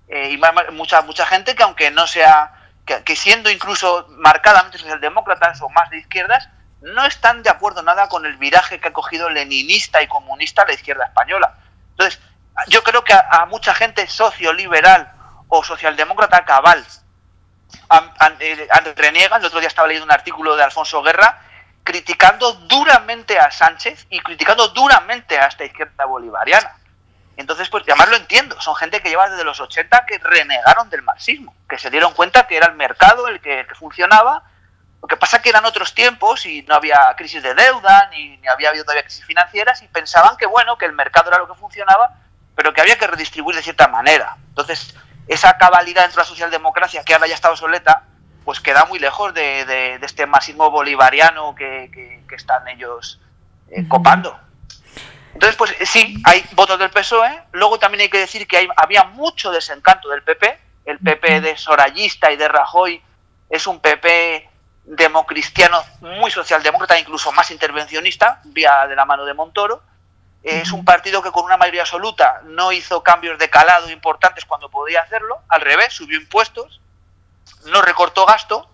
eh, 0.08 0.30
y 0.30 0.40
mucha 0.72 1.02
mucha 1.02 1.26
gente 1.26 1.54
que 1.54 1.62
aunque 1.62 1.90
no 1.90 2.06
sea 2.06 2.52
que, 2.86 3.16
siendo 3.16 3.50
incluso 3.50 4.06
marcadamente 4.10 4.78
socialdemócratas 4.78 5.60
o 5.60 5.68
más 5.68 5.90
de 5.90 5.98
izquierdas, 5.98 6.48
no 6.80 7.04
están 7.04 7.42
de 7.42 7.50
acuerdo 7.50 7.82
nada 7.82 8.08
con 8.08 8.24
el 8.26 8.36
viraje 8.36 8.78
que 8.78 8.88
ha 8.88 8.92
cogido 8.92 9.28
leninista 9.28 10.00
y 10.02 10.06
comunista 10.06 10.64
la 10.64 10.74
izquierda 10.74 11.06
española. 11.06 11.54
Entonces, 11.90 12.20
yo 12.68 12.84
creo 12.84 13.02
que 13.02 13.12
a, 13.12 13.44
mucha 13.46 13.74
gente 13.74 14.06
socioliberal 14.06 15.12
o 15.48 15.64
socialdemócrata 15.64 16.44
cabal 16.44 16.86
eh, 18.40 18.68
reniegan, 18.96 19.40
el 19.40 19.46
otro 19.46 19.60
día 19.60 19.68
estaba 19.68 19.88
leyendo 19.88 20.04
un 20.04 20.12
artículo 20.12 20.56
de 20.56 20.62
Alfonso 20.62 21.02
Guerra, 21.02 21.40
criticando 21.84 22.52
duramente 22.52 23.38
a 23.38 23.50
Sánchez 23.50 24.06
y 24.10 24.20
criticando 24.20 24.68
duramente 24.68 25.38
a 25.38 25.46
esta 25.46 25.64
izquierda 25.64 26.04
bolivariana. 26.04 26.76
Entonces, 27.36 27.68
pues 27.68 27.84
además 27.86 28.08
lo 28.08 28.16
entiendo, 28.16 28.60
son 28.60 28.74
gente 28.76 29.00
que 29.00 29.10
lleva 29.10 29.28
desde 29.28 29.44
los 29.44 29.60
80 29.60 30.06
que 30.06 30.18
renegaron 30.18 30.88
del 30.88 31.02
marxismo, 31.02 31.54
que 31.68 31.78
se 31.78 31.90
dieron 31.90 32.14
cuenta 32.14 32.46
que 32.46 32.56
era 32.56 32.66
el 32.66 32.74
mercado 32.74 33.28
el 33.28 33.40
que, 33.40 33.66
funcionaba. 33.78 34.42
Lo 35.02 35.06
que 35.06 35.18
pasa 35.18 35.42
que 35.42 35.50
eran 35.50 35.66
otros 35.66 35.94
tiempos 35.94 36.46
y 36.46 36.62
no 36.62 36.74
había 36.74 37.14
crisis 37.16 37.42
de 37.42 37.54
deuda, 37.54 38.08
ni, 38.10 38.40
había 38.48 38.70
habido 38.70 38.84
todavía 38.84 39.02
crisis 39.02 39.24
financieras, 39.24 39.82
y 39.82 39.88
pensaban 39.88 40.36
que 40.38 40.46
bueno, 40.46 40.78
que 40.78 40.86
el 40.86 40.92
mercado 40.92 41.28
era 41.28 41.38
lo 41.38 41.46
que 41.46 41.60
funcionaba, 41.60 42.14
pero 42.54 42.72
que 42.72 42.80
había 42.80 42.98
que 42.98 43.06
redistribuir 43.06 43.54
de 43.54 43.62
cierta 43.62 43.86
manera. 43.86 44.36
Entonces, 44.48 44.96
esa 45.26 45.56
cabalidad 45.56 46.02
dentro 46.02 46.20
de 46.20 46.24
la 46.24 46.28
socialdemocracia, 46.28 47.04
que 47.04 47.14
ahora 47.14 47.26
ya 47.26 47.34
está 47.34 47.50
obsoleta, 47.50 48.04
pues 48.44 48.60
queda 48.60 48.84
muy 48.84 48.98
lejos 48.98 49.34
de, 49.34 49.98
este 50.02 50.26
marxismo 50.26 50.70
bolivariano 50.70 51.54
que, 51.54 52.22
están 52.30 52.68
ellos 52.68 53.20
eh, 53.70 53.86
copando. 53.88 54.38
Entonces, 55.32 55.56
pues 55.56 55.74
sí, 55.84 56.16
hay 56.24 56.44
votos 56.52 56.78
del 56.78 56.90
PSOE. 56.90 57.42
Luego 57.52 57.78
también 57.78 58.02
hay 58.02 58.08
que 58.08 58.18
decir 58.18 58.46
que 58.46 58.56
hay, 58.56 58.68
había 58.76 59.04
mucho 59.04 59.50
desencanto 59.50 60.08
del 60.08 60.22
PP. 60.22 60.58
El 60.86 60.98
PP 60.98 61.40
de 61.40 61.56
Sorayista 61.56 62.30
y 62.30 62.36
de 62.36 62.48
Rajoy 62.48 63.02
es 63.50 63.66
un 63.66 63.80
PP 63.80 64.48
democristiano 64.84 65.82
muy 66.00 66.30
socialdemócrata, 66.30 66.98
incluso 66.98 67.32
más 67.32 67.50
intervencionista, 67.50 68.40
vía 68.44 68.86
de 68.86 68.96
la 68.96 69.04
mano 69.04 69.24
de 69.24 69.34
Montoro. 69.34 69.82
Es 70.46 70.70
un 70.70 70.84
partido 70.84 71.22
que 71.22 71.32
con 71.32 71.44
una 71.44 71.56
mayoría 71.56 71.82
absoluta 71.82 72.40
no 72.44 72.70
hizo 72.70 73.02
cambios 73.02 73.36
de 73.36 73.50
calado 73.50 73.90
importantes 73.90 74.44
cuando 74.44 74.70
podía 74.70 75.02
hacerlo. 75.02 75.40
Al 75.48 75.60
revés, 75.60 75.92
subió 75.92 76.20
impuestos, 76.20 76.80
no 77.64 77.82
recortó 77.82 78.24
gasto. 78.26 78.70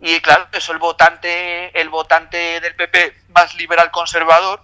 Y 0.00 0.20
claro, 0.20 0.46
eso 0.52 0.72
el 0.72 0.78
votante, 0.78 1.80
el 1.80 1.88
votante 1.88 2.60
del 2.60 2.76
PP 2.76 3.22
más 3.30 3.56
liberal 3.56 3.90
conservador, 3.90 4.62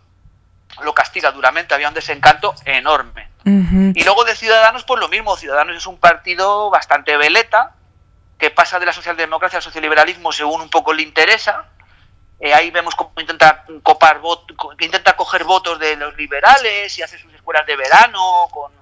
lo 0.83 0.95
castiga 0.95 1.33
duramente, 1.33 1.75
había 1.75 1.89
un 1.89 1.95
desencanto 1.95 2.55
enorme. 2.65 3.29
Y 3.45 4.05
luego 4.05 4.25
de 4.25 4.37
Ciudadanos, 4.37 4.85
pues 4.85 5.01
lo 5.01 5.09
mismo, 5.09 5.37
Ciudadanos 5.37 5.77
es 5.77 5.87
un 5.87 5.99
partido 5.99 6.71
bastante 6.71 7.17
veleta, 7.17 7.75
que 8.39 8.51
pasa 8.51 8.79
de 8.79 8.87
la 8.87 8.93
socialdemocracia 8.93 9.59
al 9.59 9.63
socioliberalismo 9.63 10.31
según 10.31 10.61
un 10.61 10.71
poco 10.71 10.93
le 10.93 11.03
interesa. 11.03 11.65
Eh, 12.41 12.55
ahí 12.55 12.71
vemos 12.71 12.95
cómo 12.95 13.13
intenta 13.19 13.65
copar 13.83 14.21
intenta 14.81 15.15
coger 15.15 15.45
votos 15.45 15.79
de 15.79 15.95
los 15.97 16.17
liberales 16.17 16.97
y 16.99 17.03
hace 17.03 17.19
sus 17.19 17.33
escuelas 17.35 17.67
de 17.67 17.77
verano 17.77 18.49
con, 18.51 18.73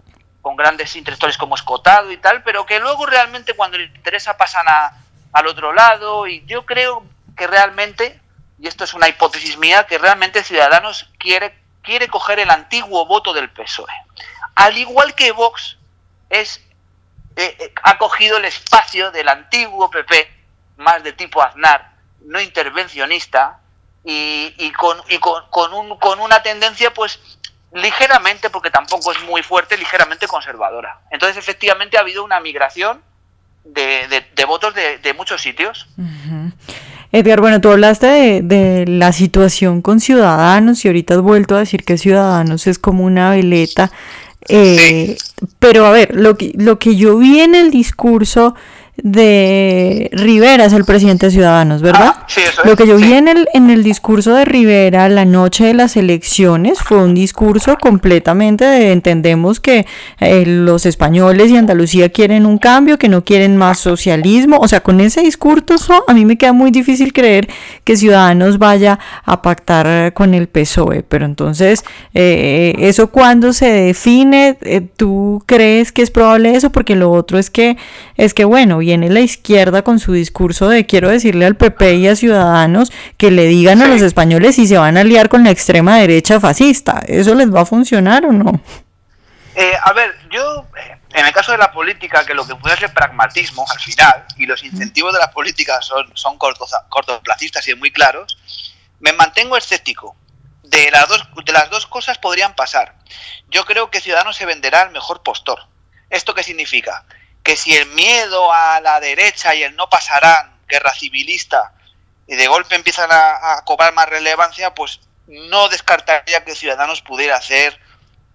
con 0.40 0.54
grandes 0.56 0.94
intelectuales 0.94 1.36
como 1.36 1.56
Escotado 1.56 2.12
y 2.12 2.18
tal, 2.18 2.44
pero 2.44 2.64
que 2.64 2.78
luego 2.78 3.04
realmente 3.04 3.54
cuando 3.54 3.76
le 3.76 3.84
interesa 3.84 4.36
pasan 4.36 4.66
a, 4.68 4.92
al 5.32 5.46
otro 5.48 5.72
lado 5.72 6.26
y 6.28 6.44
yo 6.46 6.64
creo 6.64 7.04
que 7.36 7.48
realmente, 7.48 8.20
y 8.60 8.68
esto 8.68 8.84
es 8.84 8.94
una 8.94 9.08
hipótesis 9.08 9.58
mía, 9.58 9.86
que 9.86 9.98
realmente 9.98 10.44
Ciudadanos 10.44 11.10
quiere 11.18 11.58
quiere 11.82 12.08
coger 12.08 12.38
el 12.38 12.50
antiguo 12.50 13.06
voto 13.06 13.32
del 13.32 13.48
PSOE. 13.48 13.92
Al 14.56 14.76
igual 14.76 15.14
que 15.14 15.32
Vox 15.32 15.78
es, 16.28 16.58
eh, 17.34 17.56
eh, 17.58 17.72
ha 17.82 17.96
cogido 17.96 18.36
el 18.36 18.44
espacio 18.44 19.10
del 19.10 19.26
antiguo 19.26 19.90
PP, 19.90 20.30
más 20.76 21.02
de 21.02 21.14
tipo 21.14 21.42
Aznar, 21.42 21.97
no 22.24 22.40
intervencionista, 22.40 23.60
y, 24.04 24.72
con, 24.72 24.98
con, 25.50 25.74
un, 25.74 25.98
con 25.98 26.20
una 26.20 26.42
tendencia 26.42 26.92
pues 26.92 27.18
ligeramente, 27.72 28.48
porque 28.50 28.70
tampoco 28.70 29.12
es 29.12 29.22
muy 29.24 29.42
fuerte, 29.42 29.76
ligeramente 29.76 30.26
conservadora. 30.26 31.00
Entonces 31.10 31.36
efectivamente 31.36 31.98
ha 31.98 32.00
habido 32.00 32.24
una 32.24 32.40
migración 32.40 33.02
de, 33.64 34.24
de, 34.34 34.44
votos 34.46 34.74
de, 34.74 34.98
de, 34.98 35.12
muchos 35.12 35.42
sitios. 35.42 35.86
Edgar, 37.12 37.40
bueno, 37.40 37.60
tú 37.60 37.70
hablaste 37.70 38.40
de, 38.42 38.84
la 38.86 39.12
situación 39.12 39.82
con 39.82 40.00
Ciudadanos 40.00 40.84
y 40.84 40.88
ahorita 40.88 41.14
has 41.14 41.20
vuelto 41.20 41.56
a 41.56 41.60
decir 41.60 41.84
que 41.84 41.98
Ciudadanos 41.98 42.66
es 42.66 42.78
como 42.78 43.04
una 43.04 43.30
veleta. 43.30 43.90
Eh, 44.48 45.18
pero 45.58 45.84
a 45.84 45.90
ver, 45.90 46.14
lo 46.14 46.38
que, 46.38 46.52
lo 46.54 46.78
que 46.78 46.96
yo 46.96 47.18
vi 47.18 47.40
en 47.40 47.54
el 47.54 47.70
discurso 47.70 48.54
de 49.02 50.10
Rivera 50.12 50.64
es 50.64 50.72
el 50.72 50.84
presidente 50.84 51.26
de 51.26 51.32
Ciudadanos, 51.32 51.82
¿verdad? 51.82 52.14
Ah, 52.16 52.24
sí, 52.26 52.40
eso 52.40 52.62
Lo 52.64 52.76
que 52.76 52.86
yo 52.86 52.96
vi 52.96 53.12
en 53.12 53.28
el, 53.28 53.48
en 53.54 53.70
el 53.70 53.84
discurso 53.84 54.34
de 54.34 54.44
Rivera 54.44 55.08
la 55.08 55.24
noche 55.24 55.66
de 55.66 55.74
las 55.74 55.96
elecciones 55.96 56.80
fue 56.80 56.98
un 56.98 57.14
discurso 57.14 57.76
completamente 57.80 58.64
de 58.64 58.92
entendemos 58.92 59.60
que 59.60 59.86
eh, 60.20 60.44
los 60.46 60.84
españoles 60.84 61.50
y 61.50 61.56
Andalucía 61.56 62.08
quieren 62.08 62.44
un 62.44 62.58
cambio, 62.58 62.98
que 62.98 63.08
no 63.08 63.24
quieren 63.24 63.56
más 63.56 63.78
socialismo. 63.78 64.58
O 64.58 64.66
sea, 64.68 64.80
con 64.80 65.00
ese 65.00 65.20
discurso 65.20 66.04
a 66.06 66.14
mí 66.14 66.24
me 66.24 66.36
queda 66.36 66.52
muy 66.52 66.70
difícil 66.70 67.12
creer 67.12 67.48
que 67.84 67.96
Ciudadanos 67.96 68.58
vaya 68.58 68.98
a 69.24 69.42
pactar 69.42 70.12
con 70.12 70.34
el 70.34 70.48
PSOE. 70.48 71.02
Pero 71.02 71.24
entonces, 71.24 71.84
eh, 72.14 72.74
¿eso 72.78 73.10
cuándo 73.10 73.52
se 73.52 73.70
define? 73.70 74.58
Eh, 74.62 74.80
¿Tú 74.96 75.42
crees 75.46 75.92
que 75.92 76.02
es 76.02 76.10
probable 76.10 76.54
eso? 76.54 76.70
Porque 76.70 76.96
lo 76.96 77.10
otro 77.10 77.38
es 77.38 77.50
que, 77.50 77.76
es 78.16 78.34
que 78.34 78.44
bueno, 78.44 78.82
viene 78.88 79.10
la 79.10 79.20
izquierda 79.20 79.82
con 79.82 79.98
su 79.98 80.14
discurso 80.14 80.66
de 80.66 80.86
quiero 80.86 81.10
decirle 81.10 81.44
al 81.44 81.56
PP 81.56 81.96
y 81.96 82.08
a 82.08 82.16
Ciudadanos 82.16 82.90
que 83.18 83.30
le 83.30 83.44
digan 83.44 83.82
a 83.82 83.86
los 83.86 84.00
españoles 84.00 84.54
si 84.54 84.66
se 84.66 84.78
van 84.78 84.96
a 84.96 85.02
aliar 85.02 85.28
con 85.28 85.44
la 85.44 85.50
extrema 85.50 85.98
derecha 85.98 86.40
fascista. 86.40 87.02
¿Eso 87.06 87.34
les 87.34 87.54
va 87.54 87.60
a 87.60 87.66
funcionar 87.66 88.24
o 88.24 88.32
no? 88.32 88.62
Eh, 89.54 89.74
a 89.84 89.92
ver, 89.92 90.16
yo, 90.30 90.64
eh, 90.74 90.98
en 91.12 91.26
el 91.26 91.32
caso 91.34 91.52
de 91.52 91.58
la 91.58 91.70
política, 91.70 92.24
que 92.24 92.32
lo 92.32 92.46
que 92.46 92.54
puede 92.54 92.78
ser 92.78 92.94
pragmatismo 92.94 93.66
al 93.70 93.78
final, 93.78 94.24
y 94.38 94.46
los 94.46 94.64
incentivos 94.64 95.12
de 95.12 95.18
la 95.18 95.30
política 95.32 95.82
son, 95.82 96.10
son 96.14 96.38
cortoplacistas 96.38 97.68
y 97.68 97.74
muy 97.74 97.90
claros, 97.90 98.38
me 99.00 99.12
mantengo 99.12 99.58
escéptico. 99.58 100.16
De 100.62 100.90
las, 100.90 101.08
dos, 101.08 101.28
de 101.44 101.52
las 101.52 101.68
dos 101.68 101.86
cosas 101.86 102.16
podrían 102.16 102.54
pasar. 102.54 102.94
Yo 103.50 103.66
creo 103.66 103.90
que 103.90 104.00
Ciudadanos 104.00 104.36
se 104.36 104.46
venderá 104.46 104.80
al 104.80 104.92
mejor 104.92 105.22
postor. 105.22 105.66
¿Esto 106.08 106.32
qué 106.34 106.42
significa? 106.42 107.04
Que 107.48 107.56
si 107.56 107.74
el 107.74 107.86
miedo 107.86 108.52
a 108.52 108.78
la 108.82 109.00
derecha 109.00 109.54
y 109.54 109.62
el 109.62 109.74
no 109.74 109.88
pasarán, 109.88 110.60
guerra 110.68 110.92
civilista, 110.92 111.72
y 112.26 112.36
de 112.36 112.46
golpe 112.46 112.74
empiezan 112.74 113.08
a, 113.10 113.62
cobrar 113.64 113.94
más 113.94 114.06
relevancia, 114.06 114.74
pues 114.74 115.00
no 115.26 115.70
descartaría 115.70 116.44
que 116.44 116.54
Ciudadanos 116.54 117.00
pudiera 117.00 117.36
hacer, 117.36 117.80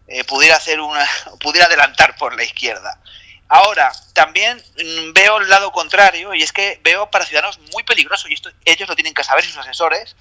eh, 0.08 0.24
pudiera 0.24 0.56
hacer 0.56 0.80
una, 0.80 1.08
pudiera 1.40 1.68
adelantar 1.68 2.16
por 2.16 2.36
la 2.36 2.44
izquierda. 2.44 3.00
Ahora, 3.50 3.92
también 4.14 4.58
mm, 4.58 5.14
veo 5.14 5.38
el 5.38 5.48
lado 5.48 5.72
contrario, 5.72 6.34
y 6.34 6.42
es 6.42 6.52
que 6.52 6.82
veo 6.84 7.12
para 7.12 7.28
Ciudadanos 7.28 7.60
muy 7.72 7.84
peligroso, 7.84 8.28
y 8.28 8.34
esto 8.34 8.50
ellos 8.66 8.90
lo 8.90 8.96
tienen 8.96 9.14
que 9.14 9.24
saber 9.24 9.44
sus 9.44 9.58
asesores, 9.58 10.16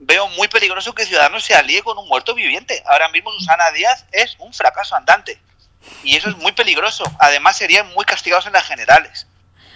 veo 0.00 0.28
muy 0.28 0.48
peligroso 0.48 0.94
que 0.94 1.06
Ciudadanos 1.06 1.44
se 1.44 1.54
alíe 1.54 1.82
con 1.82 1.96
un 1.96 2.08
muerto 2.08 2.34
viviente. 2.34 2.82
Ahora 2.84 3.08
mismo 3.08 3.32
Susana 3.32 3.70
Díaz 3.70 4.04
es 4.12 4.36
un 4.38 4.52
fracaso 4.52 4.94
andante. 4.96 5.40
Y 6.02 6.16
eso 6.16 6.28
es 6.28 6.36
muy 6.36 6.52
peligroso. 6.52 7.04
Además, 7.18 7.56
serían 7.56 7.92
muy 7.94 8.04
castigados 8.04 8.46
en 8.46 8.52
las 8.52 8.66
generales. 8.66 9.26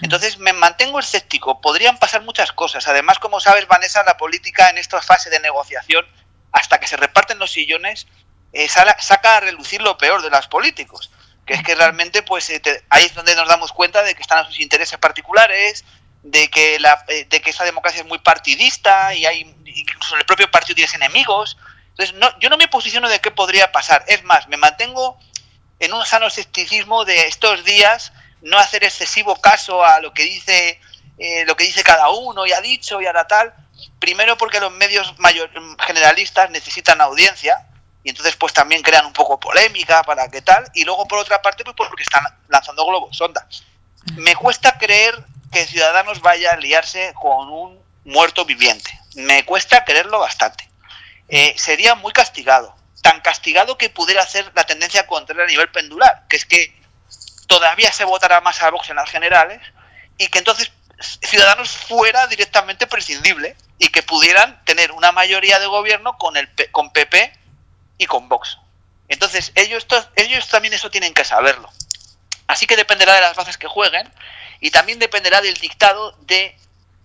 Entonces, 0.03 0.39
me 0.39 0.53
mantengo 0.53 0.99
escéptico. 0.99 1.61
Podrían 1.61 1.99
pasar 1.99 2.23
muchas 2.23 2.53
cosas. 2.53 2.87
Además, 2.87 3.19
como 3.19 3.41
sabes, 3.41 3.67
Vanessa, 3.67 4.03
la 4.05 4.17
política 4.17 4.71
en 4.71 4.79
esta 4.79 5.01
fase 5.03 5.31
de 5.31 5.41
negociación, 5.41 6.07
hasta 6.53 6.79
que 6.79 6.87
se 6.87 6.97
reparten 6.97 7.39
los 7.39 7.51
sillones, 7.51 8.07
eh, 8.53 8.69
saca 8.69 9.37
a 9.37 9.41
relucir 9.41 9.83
lo 9.83 9.99
peor 9.99 10.23
de 10.23 10.31
los 10.31 10.49
políticos, 10.49 11.11
que 11.45 11.55
es 11.55 11.63
que 11.63 11.75
realmente 11.75 12.23
pues 12.23 12.49
eh, 12.51 12.63
ahí 12.89 13.05
es 13.05 13.15
donde 13.15 13.37
nos 13.37 13.49
damos 13.49 13.73
cuenta 13.73 14.03
de 14.03 14.15
que 14.15 14.23
están 14.23 14.39
a 14.39 14.45
sus 14.47 14.59
intereses 14.61 14.99
particulares, 14.99 15.85
de 16.23 16.49
que, 16.49 16.79
la, 16.81 17.05
eh, 17.09 17.27
de 17.29 17.41
que 17.41 17.51
esa 17.51 17.65
democracia 17.65 18.01
es 18.01 18.07
muy 18.07 18.19
partidista 18.19 19.15
y 19.15 19.27
hay 19.27 19.55
incluso 19.65 20.17
el 20.17 20.25
propio 20.25 20.51
partido 20.51 20.77
tiene 20.77 20.93
enemigos. 20.95 21.59
Entonces, 21.91 22.17
no, 22.17 22.39
yo 22.39 22.49
no 22.49 22.57
me 22.57 22.69
posiciono 22.69 23.09
de 23.09 23.21
qué 23.21 23.31
podría 23.31 23.71
pasar. 23.73 24.05
Es 24.09 24.23
más, 24.25 24.49
me 24.49 24.57
mantengo 24.57 25.19
en 25.79 25.93
un 25.93 26.05
sano 26.05 26.27
escepticismo 26.27 27.05
de 27.05 27.27
estos 27.27 27.65
días 27.65 28.13
no 28.43 28.59
hacer 28.59 28.85
excesivo 28.85 29.41
caso 29.41 29.85
a 29.85 30.01
lo 30.01 30.13
que 30.13 30.25
dice 30.25 30.81
eh, 31.19 31.45
lo 31.47 31.57
que 31.57 31.65
dice 31.65 31.83
cada 31.83 32.11
uno 32.11 32.47
y 32.47 32.53
ha 32.53 32.61
dicho 32.61 33.01
y 33.01 33.07
hará 33.07 33.27
tal. 33.27 33.53
Primero 33.99 34.37
porque 34.37 34.61
los 34.61 34.73
medios 34.73 35.19
mayor, 35.19 35.51
generalistas 35.85 36.51
necesitan 36.51 37.01
audiencia 37.01 37.67
y 38.05 38.11
entonces 38.11 38.37
pues 38.37 38.53
también 38.53 38.83
crean 38.83 39.07
un 39.07 39.13
poco 39.13 39.41
polémica 39.41 40.03
para 40.05 40.29
qué 40.29 40.43
tal. 40.43 40.65
Y 40.75 40.85
luego 40.85 41.07
por 41.09 41.19
otra 41.19 41.43
parte 41.43 41.65
pues 41.65 41.75
porque 41.77 42.05
están 42.05 42.25
lanzando 42.49 42.87
globos 42.87 43.17
sonda. 43.17 43.47
Me 44.17 44.37
cuesta 44.37 44.79
creer 44.79 45.15
que 45.53 45.67
Ciudadanos 45.67 46.21
vaya 46.21 46.53
a 46.53 46.57
liarse 46.57 47.13
con 47.21 47.51
un 47.51 47.83
muerto 48.05 48.45
viviente. 48.45 48.99
Me 49.17 49.45
cuesta 49.45 49.85
creerlo 49.85 50.21
bastante. 50.21 50.69
Eh, 51.29 51.55
sería 51.57 51.95
muy 51.97 52.13
castigado. 52.13 52.75
Tan 53.03 53.21
castigado 53.21 53.79
que 53.79 53.91
pudiera 53.91 54.23
hacer 54.23 54.51
la 54.55 54.65
tendencia 54.65 55.07
contraria 55.07 55.45
a 55.45 55.49
nivel 55.49 55.71
pendular, 55.71 56.25
que 56.29 56.37
es 56.37 56.45
que 56.45 56.79
todavía 57.47 57.93
se 57.93 58.05
votará 58.05 58.41
más 58.41 58.63
a 58.63 58.71
Vox 58.71 58.91
en 58.91 58.97
las 58.97 59.11
generales 59.11 59.61
y 60.19 60.29
que 60.29 60.39
entonces 60.39 60.73
Ciudadanos 61.01 61.71
fuera 61.71 62.27
directamente 62.27 62.89
prescindible 62.89 63.57
y 63.79 63.89
que 63.89 64.03
pudieran 64.03 64.65
tener 64.65 64.91
una 64.91 65.13
mayoría 65.13 65.61
de 65.61 65.67
gobierno 65.67 66.19
con 66.19 66.37
el 66.37 66.49
con 66.73 66.91
PP 66.93 67.33
y 67.99 68.07
con 68.07 68.29
Vox. 68.29 68.59
Entonces, 69.09 69.53
ellos, 69.55 69.87
ellos 70.17 70.49
también 70.49 70.75
eso 70.75 70.91
tienen 70.91 71.15
que 71.15 71.25
saberlo. 71.25 71.71
Así 72.49 72.67
que 72.67 72.77
dependerá 72.77 73.15
de 73.15 73.21
las 73.21 73.37
bases 73.37 73.59
que 73.59 73.69
jueguen 73.69 74.11
y 74.61 74.71
también 74.71 74.99
dependerá 74.99 75.41
del 75.41 75.55
dictado 75.55 76.13
de 76.23 76.57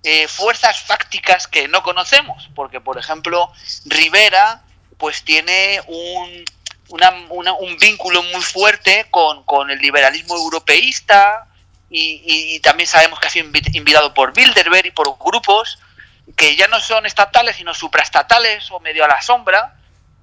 eh, 0.04 0.28
fuerzas 0.28 0.82
fácticas 0.82 1.48
que 1.48 1.68
no 1.68 1.84
conocemos, 1.84 2.50
porque 2.56 2.82
por 2.82 2.98
ejemplo 2.98 3.52
Rivera 3.86 4.64
pues 4.98 5.24
tiene 5.24 5.82
un, 5.88 6.46
un 6.90 7.78
vínculo 7.78 8.24
muy 8.24 8.42
fuerte 8.42 9.08
con, 9.10 9.44
con 9.44 9.70
el 9.72 9.80
liberalismo 9.80 10.36
europeísta, 10.36 11.48
y, 11.96 12.60
también 12.62 12.88
sabemos 12.88 13.20
que 13.20 13.28
ha 13.28 13.30
sido 13.30 13.48
invitado 13.74 14.14
por 14.14 14.34
Bilderberg 14.34 14.88
y 14.88 14.92
por 14.92 15.16
grupos 15.20 15.78
que 16.36 16.56
ya 16.56 16.68
no 16.68 16.80
son 16.80 17.06
estatales, 17.06 17.58
sino 17.58 17.74
supraestatales 17.74 18.72
o 18.72 18.80
medio 18.80 19.06
a 19.06 19.08
la 19.08 19.22
sombra, 19.22 19.76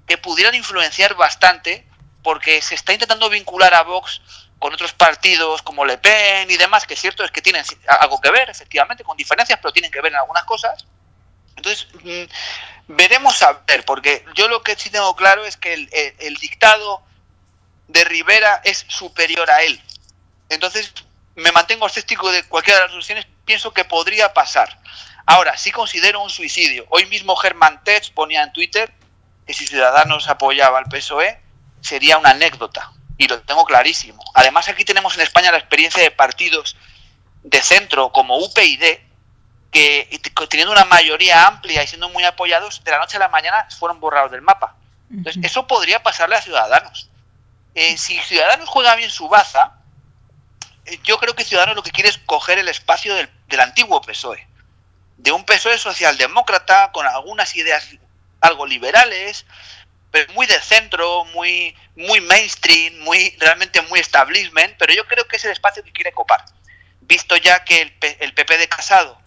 que 0.07 0.17
pudieran 0.17 0.55
influenciar 0.55 1.15
bastante, 1.15 1.87
porque 2.23 2.61
se 2.61 2.75
está 2.75 2.91
intentando 2.93 3.29
vincular 3.29 3.73
a 3.73 3.83
Vox 3.83 4.21
con 4.59 4.73
otros 4.73 4.93
partidos 4.93 5.61
como 5.61 5.85
Le 5.85 5.97
Pen 5.97 6.51
y 6.51 6.57
demás, 6.57 6.85
que 6.85 6.95
cierto 6.95 7.23
es 7.23 7.31
que 7.31 7.41
tienen 7.41 7.63
algo 7.87 8.19
que 8.19 8.31
ver, 8.31 8.49
efectivamente, 8.49 9.03
con 9.03 9.15
diferencias, 9.15 9.59
pero 9.61 9.71
tienen 9.71 9.91
que 9.91 10.01
ver 10.01 10.11
en 10.11 10.19
algunas 10.19 10.43
cosas. 10.43 10.85
Entonces, 11.61 11.87
mm, 12.03 12.95
veremos 12.95 13.41
a 13.43 13.61
ver, 13.67 13.85
porque 13.85 14.25
yo 14.33 14.47
lo 14.47 14.63
que 14.63 14.75
sí 14.75 14.89
tengo 14.89 15.15
claro 15.15 15.45
es 15.45 15.57
que 15.57 15.73
el, 15.73 16.35
dictado 16.37 17.03
de 17.87 18.03
Rivera 18.03 18.61
es 18.63 18.83
superior 18.87 19.49
a 19.51 19.61
él. 19.61 19.79
Entonces, 20.49 20.91
me 21.35 21.51
mantengo 21.51 21.85
escéptico 21.85 22.31
de 22.31 22.43
cualquiera 22.43 22.79
de 22.79 22.85
las 22.85 22.91
soluciones, 22.91 23.27
pienso 23.45 23.71
que 23.73 23.85
podría 23.85 24.33
pasar. 24.33 24.79
Ahora, 25.27 25.55
sí 25.55 25.71
considero 25.71 26.21
un 26.23 26.31
suicidio. 26.31 26.87
Hoy 26.89 27.05
mismo 27.05 27.35
Germán 27.35 27.83
Tetz 27.83 28.09
ponía 28.09 28.41
en 28.41 28.51
Twitter 28.53 28.91
que 29.45 29.53
si 29.53 29.67
Ciudadanos 29.67 30.27
apoyaba 30.29 30.79
al 30.79 30.85
PSOE 30.85 31.39
sería 31.79 32.17
una 32.17 32.31
anécdota, 32.31 32.91
y 33.19 33.27
lo 33.27 33.39
tengo 33.41 33.65
clarísimo. 33.65 34.23
Además, 34.33 34.67
aquí 34.67 34.83
tenemos 34.83 35.13
en 35.13 35.21
España 35.21 35.51
la 35.51 35.59
experiencia 35.59 36.01
de 36.01 36.09
partidos 36.09 36.75
de 37.43 37.61
centro 37.61 38.11
como 38.11 38.37
UPyD, 38.37 39.10
que 39.71 40.19
teniendo 40.49 40.73
una 40.73 40.85
mayoría 40.85 41.47
amplia 41.47 41.83
y 41.83 41.87
siendo 41.87 42.09
muy 42.09 42.25
apoyados, 42.25 42.83
de 42.83 42.91
la 42.91 42.99
noche 42.99 43.17
a 43.17 43.21
la 43.21 43.29
mañana 43.29 43.67
fueron 43.79 43.99
borrados 43.99 44.31
del 44.31 44.41
mapa. 44.41 44.75
Entonces, 45.09 45.43
eso 45.43 45.65
podría 45.67 46.03
pasarle 46.03 46.35
a 46.35 46.41
Ciudadanos. 46.41 47.09
Eh, 47.73 47.97
si 47.97 48.17
Ciudadanos 48.19 48.67
juega 48.67 48.95
bien 48.95 49.09
su 49.09 49.29
baza, 49.29 49.73
eh, 50.85 50.99
yo 51.03 51.17
creo 51.19 51.35
que 51.35 51.45
Ciudadanos 51.45 51.75
lo 51.75 51.83
que 51.83 51.91
quiere 51.91 52.09
es 52.09 52.17
coger 52.17 52.59
el 52.59 52.67
espacio 52.67 53.15
del, 53.15 53.29
antiguo 53.59 54.01
PSOE, 54.01 54.47
de 55.17 55.31
un 55.31 55.45
PSOE 55.45 55.77
socialdemócrata 55.77 56.91
con 56.91 57.05
algunas 57.05 57.55
ideas 57.55 57.87
algo 58.39 58.65
liberales, 58.65 59.45
pero 60.09 60.31
muy 60.33 60.47
de 60.47 60.59
centro, 60.59 61.25
muy, 61.25 61.75
muy 61.95 62.19
mainstream, 62.21 62.99
muy 62.99 63.35
realmente 63.39 63.81
muy 63.83 63.99
establishment, 63.99 64.75
pero 64.77 64.93
yo 64.93 65.05
creo 65.07 65.27
que 65.27 65.37
es 65.37 65.45
el 65.45 65.51
espacio 65.51 65.83
que 65.83 65.91
quiere 65.91 66.11
copar. 66.11 66.43
Visto 67.01 67.37
ya 67.37 67.63
que 67.63 67.81
el, 67.81 67.93
el 68.19 68.33
PP 68.33 68.57
de 68.57 68.67
Casado, 68.67 69.21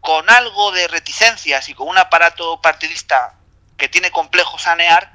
con 0.00 0.28
algo 0.30 0.72
de 0.72 0.88
reticencias 0.88 1.68
y 1.68 1.74
con 1.74 1.88
un 1.88 1.98
aparato 1.98 2.60
partidista 2.60 3.34
que 3.76 3.88
tiene 3.88 4.10
complejo 4.10 4.58
sanear, 4.58 5.12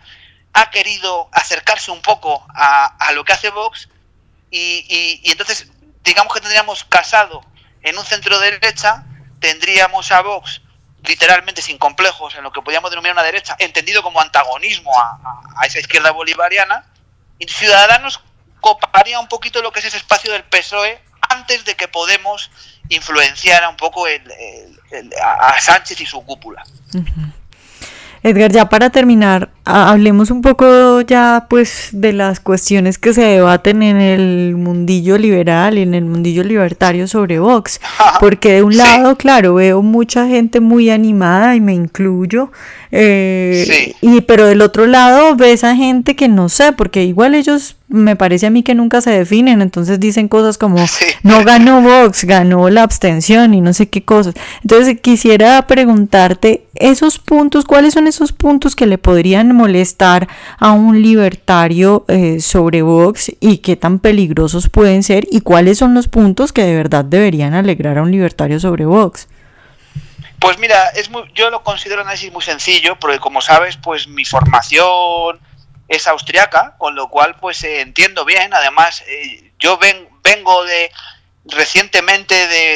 ha 0.53 0.69
querido 0.69 1.29
acercarse 1.31 1.91
un 1.91 2.01
poco 2.01 2.45
a, 2.55 2.85
a 2.85 3.11
lo 3.11 3.23
que 3.23 3.33
hace 3.33 3.49
Vox 3.49 3.89
y, 4.55 5.31
entonces, 5.31 5.67
digamos 6.03 6.31
que 6.31 6.39
tendríamos 6.39 6.83
casado 6.83 7.43
en 7.81 7.97
un 7.97 8.05
centro 8.05 8.37
derecha, 8.39 9.03
tendríamos 9.39 10.11
a 10.11 10.21
Vox 10.21 10.61
literalmente 11.03 11.61
sin 11.61 11.79
complejos 11.79 12.35
en 12.35 12.43
lo 12.43 12.51
que 12.51 12.61
podríamos 12.61 12.91
denominar 12.91 13.15
una 13.15 13.23
derecha, 13.23 13.55
entendido 13.59 14.03
como 14.03 14.21
antagonismo 14.21 14.91
a, 14.95 15.65
esa 15.65 15.79
izquierda 15.79 16.11
bolivariana, 16.11 16.85
y 17.39 17.47
Ciudadanos 17.47 18.21
coparía 18.61 19.19
un 19.19 19.27
poquito 19.27 19.61
lo 19.61 19.71
que 19.71 19.79
es 19.79 19.85
ese 19.85 19.97
espacio 19.97 20.31
del 20.31 20.43
PSOE 20.43 21.01
antes 21.33 21.65
de 21.65 21.75
que 21.75 21.87
Podemos 21.87 22.49
influenciara 22.89 23.69
un 23.69 23.77
poco 23.77 24.05
a 24.05 25.61
Sánchez 25.61 26.01
y 26.01 26.05
su 26.05 26.23
cúpula. 26.23 26.63
Edgar, 28.23 28.51
ya 28.51 28.69
para 28.69 28.89
terminar, 28.89 29.49
hablemos 29.65 30.29
un 30.29 30.41
poco 30.41 31.01
ya 31.01 31.45
pues 31.49 31.89
de 31.93 32.11
las 32.11 32.39
cuestiones 32.39 32.97
que 32.97 33.13
se 33.13 33.21
debaten 33.21 33.81
en 33.81 33.97
el 33.97 34.55
mundillo 34.55 35.17
liberal, 35.17 35.77
en 35.77 35.93
el 35.93 36.05
mundillo 36.05 36.43
libertario 36.43 37.07
sobre 37.07 37.39
Vox, 37.39 37.79
porque 38.19 38.53
de 38.53 38.63
un 38.63 38.75
lado, 38.75 39.17
claro, 39.17 39.55
veo 39.55 39.81
mucha 39.81 40.27
gente 40.27 40.59
muy 40.59 40.89
animada 40.89 41.55
y 41.55 41.61
me 41.61 41.73
incluyo, 41.73 42.51
eh, 42.91 43.95
y 44.01 44.21
pero 44.21 44.45
del 44.45 44.61
otro 44.61 44.85
lado 44.85 45.35
ves 45.35 45.63
a 45.63 45.75
gente 45.75 46.15
que 46.15 46.27
no 46.27 46.49
sé, 46.49 46.73
porque 46.73 47.03
igual 47.03 47.33
ellos 47.33 47.77
me 47.93 48.15
parece 48.15 48.47
a 48.47 48.49
mí 48.49 48.63
que 48.63 48.73
nunca 48.73 49.01
se 49.01 49.11
definen, 49.11 49.61
entonces 49.61 49.99
dicen 49.99 50.27
cosas 50.27 50.57
como 50.57 50.83
no 51.23 51.43
ganó 51.43 51.81
Vox, 51.81 52.25
ganó 52.25 52.69
la 52.69 52.81
abstención 52.81 53.53
y 53.53 53.61
no 53.61 53.71
sé 53.71 53.87
qué 53.87 54.03
cosas. 54.03 54.33
Entonces 54.63 54.99
quisiera 54.99 55.65
preguntarte 55.67 56.65
esos 56.73 57.19
puntos, 57.19 57.65
¿cuáles 57.65 57.93
son 57.93 58.07
esos 58.07 58.31
puntos 58.31 58.75
que 58.75 58.87
le 58.87 58.97
podrían 58.97 59.52
molestar 59.53 60.27
a 60.59 60.71
un 60.71 61.01
libertario 61.01 62.05
eh, 62.07 62.39
sobre 62.41 62.81
Vox 62.81 63.31
y 63.39 63.59
qué 63.59 63.75
tan 63.75 63.99
peligrosos 63.99 64.69
pueden 64.69 65.03
ser 65.03 65.25
y 65.31 65.41
cuáles 65.41 65.77
son 65.77 65.93
los 65.93 66.07
puntos 66.07 66.51
que 66.51 66.63
de 66.63 66.75
verdad 66.75 67.05
deberían 67.05 67.53
alegrar 67.53 67.97
a 67.97 68.01
un 68.01 68.11
libertario 68.11 68.59
sobre 68.59 68.85
Vox? 68.85 69.27
Pues 70.39 70.57
mira, 70.57 70.89
es 70.89 71.09
muy, 71.09 71.23
yo 71.33 71.49
lo 71.49 71.63
considero 71.63 72.01
un 72.01 72.07
análisis 72.07 72.33
muy 72.33 72.41
sencillo, 72.41 72.97
porque 72.99 73.19
como 73.19 73.39
sabes, 73.39 73.77
pues 73.77 74.09
mi 74.09 74.25
formación 74.25 75.39
es 75.87 76.05
austriaca, 76.07 76.75
con 76.77 76.95
lo 76.95 77.07
cual 77.09 77.35
pues 77.39 77.63
eh, 77.63 77.79
entiendo 77.79 78.25
bien. 78.25 78.53
Además, 78.53 79.03
eh, 79.07 79.51
yo 79.57 79.77
ven, 79.77 80.09
vengo 80.21 80.65
de 80.65 80.91
recientemente 81.45 82.35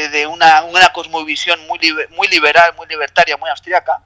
de, 0.09 0.27
una, 0.27 0.63
una, 0.63 0.89
cosmovisión 0.93 1.59
muy, 1.67 1.79
muy 2.15 2.27
liberal, 2.27 2.73
muy 2.75 2.87
libertaria, 2.87 3.37
muy 3.37 3.49
austriaca. 3.49 4.01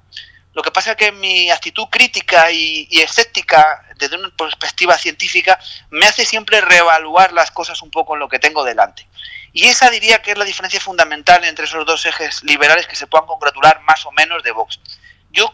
Lo 0.54 0.62
que 0.62 0.72
pasa 0.72 0.92
es 0.92 0.98
que 0.98 1.12
mi 1.12 1.50
actitud 1.50 1.86
crítica 1.90 2.52
y, 2.52 2.88
escéptica 2.92 3.86
desde 3.96 4.18
una 4.18 4.30
perspectiva 4.36 4.98
científica 4.98 5.60
me 5.90 6.06
hace 6.06 6.26
siempre 6.26 6.60
reevaluar 6.60 7.32
las 7.32 7.52
cosas 7.52 7.82
un 7.82 7.92
poco 7.92 8.16
en 8.16 8.20
lo 8.20 8.28
que 8.28 8.40
tengo 8.40 8.64
delante. 8.64 9.08
Y 9.54 9.68
esa 9.68 9.90
diría 9.90 10.22
que 10.22 10.32
es 10.32 10.38
la 10.38 10.46
diferencia 10.46 10.80
fundamental 10.80 11.44
entre 11.44 11.66
esos 11.66 11.86
dos 11.86 12.06
ejes 12.06 12.44
liberales 12.44 12.88
que 12.88 12.96
se 12.96 13.08
puedan 13.08 13.28
congratular 13.28 13.82
más 13.82 14.06
o 14.06 14.12
menos 14.12 14.44
de 14.44 14.52
Vox 14.52 14.80
yo 15.32 15.54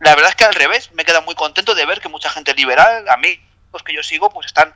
la 0.00 0.14
verdad 0.14 0.30
es 0.30 0.36
que 0.36 0.44
al 0.44 0.54
revés, 0.54 0.92
me 0.92 1.04
queda 1.04 1.20
muy 1.20 1.34
contento 1.34 1.74
de 1.74 1.86
ver 1.86 2.00
que 2.00 2.08
mucha 2.08 2.30
gente 2.30 2.54
liberal, 2.54 3.08
a 3.08 3.16
mí, 3.16 3.40
los 3.72 3.82
que 3.82 3.94
yo 3.94 4.02
sigo, 4.02 4.30
pues 4.30 4.46
están 4.46 4.74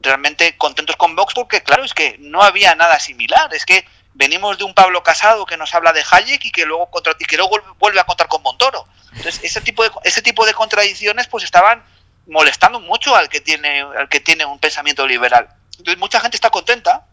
realmente 0.00 0.56
contentos 0.56 0.96
con 0.96 1.14
Vox 1.14 1.34
porque 1.34 1.62
claro, 1.62 1.84
es 1.84 1.94
que 1.94 2.16
no 2.18 2.42
había 2.42 2.74
nada 2.74 2.98
similar, 2.98 3.52
es 3.54 3.64
que 3.64 3.86
venimos 4.14 4.58
de 4.58 4.64
un 4.64 4.74
Pablo 4.74 5.02
Casado 5.02 5.46
que 5.46 5.56
nos 5.56 5.74
habla 5.74 5.92
de 5.92 6.04
Hayek 6.08 6.44
y 6.44 6.50
que 6.52 6.66
luego 6.66 6.90
contra, 6.90 7.14
y 7.18 7.24
que 7.24 7.36
luego 7.36 7.58
vuelve 7.78 8.00
a 8.00 8.04
contar 8.04 8.28
con 8.28 8.42
Montoro. 8.42 8.86
Entonces, 9.14 9.40
ese 9.42 9.60
tipo 9.60 9.82
de 9.82 9.90
ese 10.04 10.22
tipo 10.22 10.46
de 10.46 10.54
contradicciones 10.54 11.28
pues 11.28 11.44
estaban 11.44 11.84
molestando 12.26 12.80
mucho 12.80 13.14
al 13.14 13.28
que 13.28 13.40
tiene 13.40 13.80
al 13.82 14.08
que 14.08 14.20
tiene 14.20 14.44
un 14.44 14.58
pensamiento 14.58 15.06
liberal. 15.06 15.48
Entonces, 15.78 15.98
mucha 15.98 16.20
gente 16.20 16.36
está 16.36 16.50
contenta, 16.50 17.06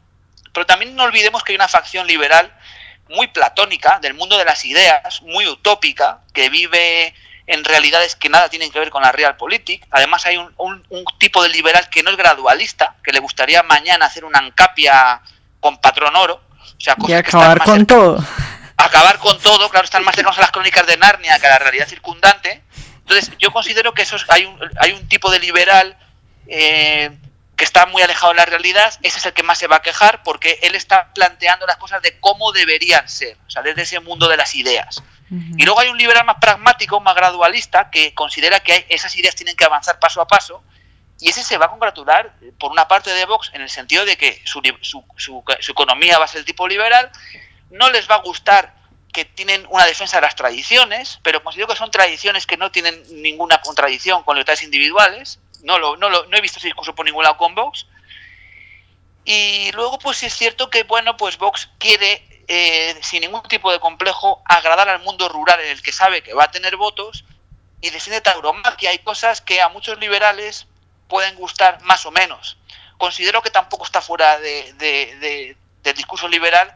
pero 0.53 0.65
también 0.65 0.95
no 0.95 1.03
olvidemos 1.03 1.43
que 1.43 1.53
hay 1.53 1.55
una 1.55 1.67
facción 1.67 2.07
liberal 2.07 2.53
muy 3.09 3.27
platónica, 3.27 3.99
del 3.99 4.13
mundo 4.13 4.38
de 4.38 4.45
las 4.45 4.63
ideas, 4.65 5.21
muy 5.23 5.47
utópica, 5.47 6.21
que 6.33 6.49
vive 6.49 7.13
en 7.47 7.63
realidades 7.63 8.15
que 8.15 8.29
nada 8.29 8.49
tienen 8.49 8.71
que 8.71 8.79
ver 8.79 8.91
con 8.91 9.01
la 9.01 9.12
realpolitik. 9.12 9.85
Además 9.89 10.25
hay 10.27 10.38
un, 10.38 10.53
un, 10.57 11.05
tipo 11.17 11.41
de 11.41 11.49
liberal 11.49 11.89
que 11.89 12.03
no 12.03 12.12
es 12.12 12.17
gradualista, 12.17 12.95
que 13.03 13.12
le 13.12 13.19
gustaría 13.19 13.63
mañana 13.63 14.05
hacer 14.05 14.23
una 14.23 14.38
ancapia 14.38 15.21
con 15.59 15.79
patrón 15.81 16.15
oro. 16.15 16.41
O 16.80 16.82
sea, 16.82 16.96
y 17.08 17.13
acabar 17.13 17.60
con 17.60 17.86
todo. 17.86 18.24
Acabar 18.78 19.20
con 19.20 19.38
todo, 19.39 19.70
claro, 19.70 19.84
están 19.84 20.04
más 20.04 20.15
cercanos 20.15 20.38
a 20.38 20.42
las 20.42 20.52
crónicas 20.52 20.88
de 20.88 20.96
Narnia 20.96 21.38
que 21.38 21.48
a 21.48 21.50
la 21.50 21.60
realidad 21.60 21.88
circundante. 21.88 22.63
Entonces, 23.00 23.32
yo 23.38 23.52
considero 23.52 23.94
que 23.94 24.04
eso 24.04 24.15
hay, 24.30 24.46
un, 24.46 24.58
hay 24.80 24.92
un 24.92 25.08
tipo 25.10 25.30
de 25.30 25.39
liberal 25.39 25.98
eh, 26.48 27.12
que 27.60 27.65
está 27.65 27.86
muy 27.88 28.02
alejado 28.02 28.32
de 28.32 28.38
la 28.38 28.46
realidad, 28.46 28.94
ese 29.04 29.20
es 29.20 29.26
el 29.26 29.34
que 29.34 29.44
más 29.44 29.58
se 29.58 29.68
va 29.68 29.78
a 29.78 29.82
quejar 29.82 30.24
porque 30.24 30.60
él 30.62 30.76
está 30.76 31.12
planteando 31.13 31.65
las 31.65 31.76
cosas 31.76 32.02
de 32.02 32.18
cómo 32.20 32.54
deberían 32.54 33.10
ser, 33.10 33.38
o 33.46 33.50
sea, 33.50 33.62
desde 33.62 33.82
ese 33.82 34.00
mundo 34.00 34.30
de 34.30 34.38
las 34.38 34.56
ideas. 34.56 35.04
Y 35.30 35.63
luego 35.63 35.80
hay 35.80 35.89
un 35.89 35.98
liberal 35.98 36.26
más 36.26 36.38
pragmático, 36.39 37.02
más 37.02 37.13
gradualista, 37.15 37.89
que 37.92 38.15
considera 38.15 38.62
que 38.62 38.88
esas 38.89 39.15
ideas 39.15 39.36
tienen 39.36 39.56
que 39.56 39.65
avanzar 39.65 40.00
paso 40.00 40.22
a 40.22 40.28
paso, 40.28 40.63
y 41.19 41.29
ese 41.29 41.43
se 41.43 41.58
va 41.58 41.65
a 41.65 41.69
congratular 41.69 42.34
por 42.58 42.71
una 42.71 42.88
parte 42.88 43.10
de 43.10 43.25
Vox 43.25 43.51
en 43.53 43.62
el 43.62 43.69
sentido 43.69 44.05
de 44.05 44.17
que 44.17 44.41
su, 44.45 44.62
su, 44.82 45.03
su, 45.17 45.71
economía 45.71 46.17
va 46.17 46.25
a 46.25 46.29
ser 46.29 46.45
tipo 46.45 46.67
liberal, 46.67 47.12
no 47.69 47.89
les 47.89 48.10
va 48.10 48.15
a 48.15 48.21
gustar 48.21 48.75
que 49.12 49.25
tienen 49.25 49.65
una 49.69 49.86
defensa 49.86 50.17
de 50.17 50.21
las 50.21 50.36
tradiciones, 50.36 51.19
pero 51.23 51.43
considero 51.43 51.67
que 51.67 51.75
son 51.75 51.91
tradiciones 51.91 52.45
que 52.45 52.58
no 52.58 52.71
tienen 52.71 53.03
ninguna 53.21 53.60
contradicción 53.60 54.23
con 54.23 54.36
libertades 54.36 54.63
individuales, 54.63 55.39
no, 55.63 55.77
lo, 55.77 55.97
no, 55.97 56.10
lo, 56.10 56.25
no 56.27 56.38
he 56.38 56.41
visto 56.41 56.60
ese 56.60 56.67
discurso 56.67 56.95
por 56.95 57.05
ningún 57.05 57.23
lado 57.23 57.38
con 57.38 57.53
Vox, 57.53 57.86
y 59.25 59.71
luego 59.73 59.99
pues 59.99 60.23
es 60.23 60.34
cierto 60.34 60.69
que 60.69 60.84
bueno, 60.84 61.17
pues 61.17 61.38
Vox 61.38 61.69
quiere 61.79 62.23
eh, 62.47 62.97
sin 63.01 63.21
ningún 63.21 63.43
tipo 63.43 63.71
de 63.71 63.79
complejo, 63.79 64.41
agradar 64.45 64.89
al 64.89 65.01
mundo 65.01 65.27
rural 65.29 65.60
en 65.60 65.69
el 65.69 65.82
que 65.82 65.91
sabe 65.91 66.23
que 66.23 66.34
va 66.34 66.45
a 66.45 66.51
tener 66.51 66.77
votos 66.77 67.25
y 67.79 67.91
defiende 67.91 68.21
tauromaquia. 68.21 68.89
Hay 68.89 68.97
cosas 68.99 69.41
que 69.41 69.62
a 69.62 69.69
muchos 69.69 69.99
liberales 69.99 70.65
pueden 71.10 71.36
gustar 71.36 71.82
más 71.82 72.06
o 72.06 72.12
menos. 72.12 72.58
Considero 72.98 73.41
que 73.41 73.50
tampoco 73.50 73.84
está 73.84 74.00
fuera 74.02 74.39
de, 74.39 75.58
del 75.84 75.95
discurso 75.95 76.30
liberal, 76.30 76.74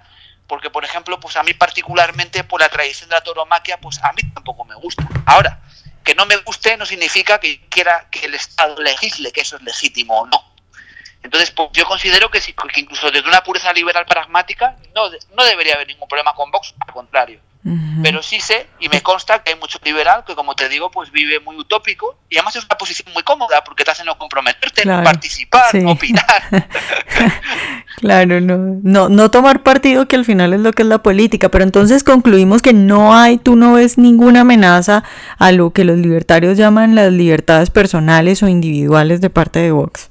porque, 0.48 0.70
por 0.70 0.84
ejemplo, 0.84 1.20
pues 1.20 1.38
a 1.38 1.44
mí 1.44 1.54
particularmente 1.54 2.44
por 2.44 2.60
la 2.60 2.68
tradición 2.68 3.10
de 3.10 3.16
la 3.16 3.24
tauromaquia, 3.24 3.80
pues 3.80 4.04
a 4.04 4.12
mí 4.12 4.22
tampoco 4.34 4.66
me 4.66 4.76
gusta. 4.76 5.08
Ahora, 5.26 5.62
que 6.04 6.16
no 6.16 6.26
me 6.26 6.36
guste 6.38 6.76
no 6.76 6.86
significa 6.86 7.40
que 7.40 7.68
quiera 7.70 8.10
que 8.10 8.26
el 8.26 8.34
Estado 8.34 8.82
legisle 8.82 9.32
que 9.32 9.42
eso 9.42 9.56
es 9.56 9.62
legítimo 9.62 10.20
o 10.20 10.28
no. 10.28 10.54
Entonces, 11.22 11.52
pues, 11.52 11.70
yo 11.72 11.86
considero 11.86 12.30
que, 12.30 12.42
incluso 12.76 13.10
desde 13.12 13.30
una 13.30 13.44
pureza 13.44 13.72
liberal 13.72 14.06
pragmática 14.06 14.76
no, 14.94 15.10
no 15.36 15.44
debería 15.46 15.76
haber 15.76 15.88
ningún 15.88 16.10
problema 16.10 16.34
con 16.34 16.52
Vox, 16.52 16.74
al 16.86 16.94
contrario. 16.94 17.40
Pero 18.02 18.22
sí 18.22 18.42
sé 18.42 18.68
y 18.80 18.90
me 18.90 19.02
consta 19.02 19.42
que 19.42 19.54
hay 19.54 19.60
mucho 19.60 19.80
liberal 19.84 20.26
que, 20.28 20.36
como 20.36 20.54
te 20.54 20.68
digo, 20.68 20.92
pues 20.92 21.12
vive 21.12 21.40
muy 21.40 21.56
utópico 21.56 22.18
y 22.30 22.36
además 22.36 22.58
es 22.58 22.66
una 22.66 22.78
posición 22.78 23.14
muy 23.14 23.24
cómoda 23.24 23.64
porque 23.64 23.86
te 23.86 23.92
hace 23.92 24.04
no 24.04 24.18
comprometerte, 24.18 24.86
no 24.86 25.02
participar, 25.02 25.74
no 25.76 25.92
opinar. 25.92 26.26
claro, 27.98 28.42
no, 28.42 28.58
no, 28.84 29.08
no 29.08 29.32
tomar 29.32 29.64
partido 29.64 30.10
que 30.10 30.18
al 30.18 30.26
final 30.26 30.54
es 30.54 30.60
lo 30.60 30.74
que 30.74 30.82
es 30.82 30.90
la 30.90 31.02
política. 31.02 31.50
Pero 31.50 31.64
entonces 31.64 32.04
concluimos 32.04 32.62
que 32.62 32.74
no 32.74 33.16
hay, 33.16 33.38
tú 33.38 33.56
no 33.56 33.74
ves 33.74 33.98
ninguna 33.98 34.42
amenaza 34.42 35.06
a 35.40 35.52
lo 35.54 35.72
que 35.72 35.86
los 35.86 35.98
libertarios 35.98 36.58
llaman 36.58 36.96
las 36.96 37.14
libertades 37.14 37.70
personales 37.70 38.44
o 38.44 38.50
individuales 38.50 39.22
de 39.22 39.30
parte 39.30 39.60
de 39.60 39.72
Vox 39.72 40.10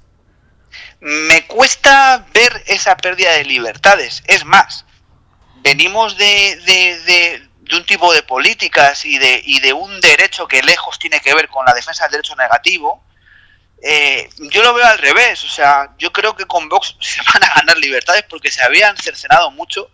me 1.03 1.47
cuesta 1.47 2.27
ver 2.33 2.63
esa 2.67 2.97
pérdida 2.97 3.33
de 3.33 3.45
libertades. 3.45 4.23
Es 4.27 4.45
más, 4.45 4.85
venimos 5.63 6.17
de, 6.17 6.57
de, 6.67 7.49
un 7.77 7.87
tipo 7.87 8.13
de 8.13 8.23
políticas 8.23 9.05
y 9.07 9.19
de, 9.19 9.41
y 9.47 9.61
de 9.61 9.73
un 9.73 10.01
derecho 10.01 10.47
que 10.47 10.63
lejos 10.63 10.99
tiene 10.99 11.21
que 11.21 11.35
ver 11.35 11.49
con 11.49 11.65
la 11.65 11.73
defensa 11.73 12.05
del 12.05 12.13
derecho 12.13 12.37
negativo. 12.37 13.03
Eh, 13.83 14.29
yo 14.39 14.63
lo 14.63 14.75
veo 14.75 14.87
al 14.87 14.99
revés, 14.99 15.43
o 15.45 15.49
sea, 15.49 15.91
yo 15.99 16.13
creo 16.13 16.37
que 16.37 16.45
con 16.45 16.69
Vox 16.69 16.97
se 17.01 17.21
van 17.33 17.43
a 17.45 17.55
ganar 17.55 17.79
libertades 17.79 18.25
porque 18.29 18.51
se 18.51 18.63
habían 18.63 18.97
cercenado 18.97 19.51
mucho 19.51 19.91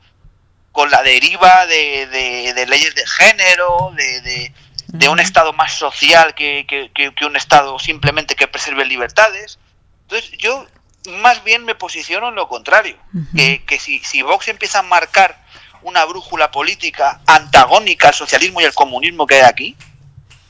con 0.72 0.90
la 0.90 1.02
deriva 1.02 1.66
de, 1.66 2.06
de 2.06 2.66
leyes 2.66 2.94
de 2.94 3.06
género, 3.06 3.92
de, 3.96 4.52
de, 4.86 5.08
un 5.08 5.18
Estado 5.18 5.52
más 5.52 5.72
social 5.72 6.34
que, 6.34 6.66
que, 6.68 6.90
que, 6.92 7.24
un 7.24 7.36
Estado 7.36 7.78
simplemente 7.78 8.36
que 8.36 8.46
preserve 8.46 8.84
libertades. 8.84 9.58
Entonces 10.02 10.30
yo 10.38 10.66
más 11.08 11.42
bien 11.42 11.64
me 11.64 11.74
posiciono 11.74 12.28
en 12.28 12.34
lo 12.34 12.48
contrario, 12.48 12.96
que, 13.34 13.64
que 13.64 13.80
si, 13.80 13.98
si, 14.04 14.22
Vox 14.22 14.48
empieza 14.48 14.80
a 14.80 14.82
marcar 14.82 15.42
una 15.82 16.04
brújula 16.04 16.50
política 16.50 17.20
antagónica 17.26 18.08
al 18.08 18.14
socialismo 18.14 18.60
y 18.60 18.64
al 18.64 18.74
comunismo 18.74 19.26
que 19.26 19.36
hay 19.36 19.42
aquí, 19.42 19.76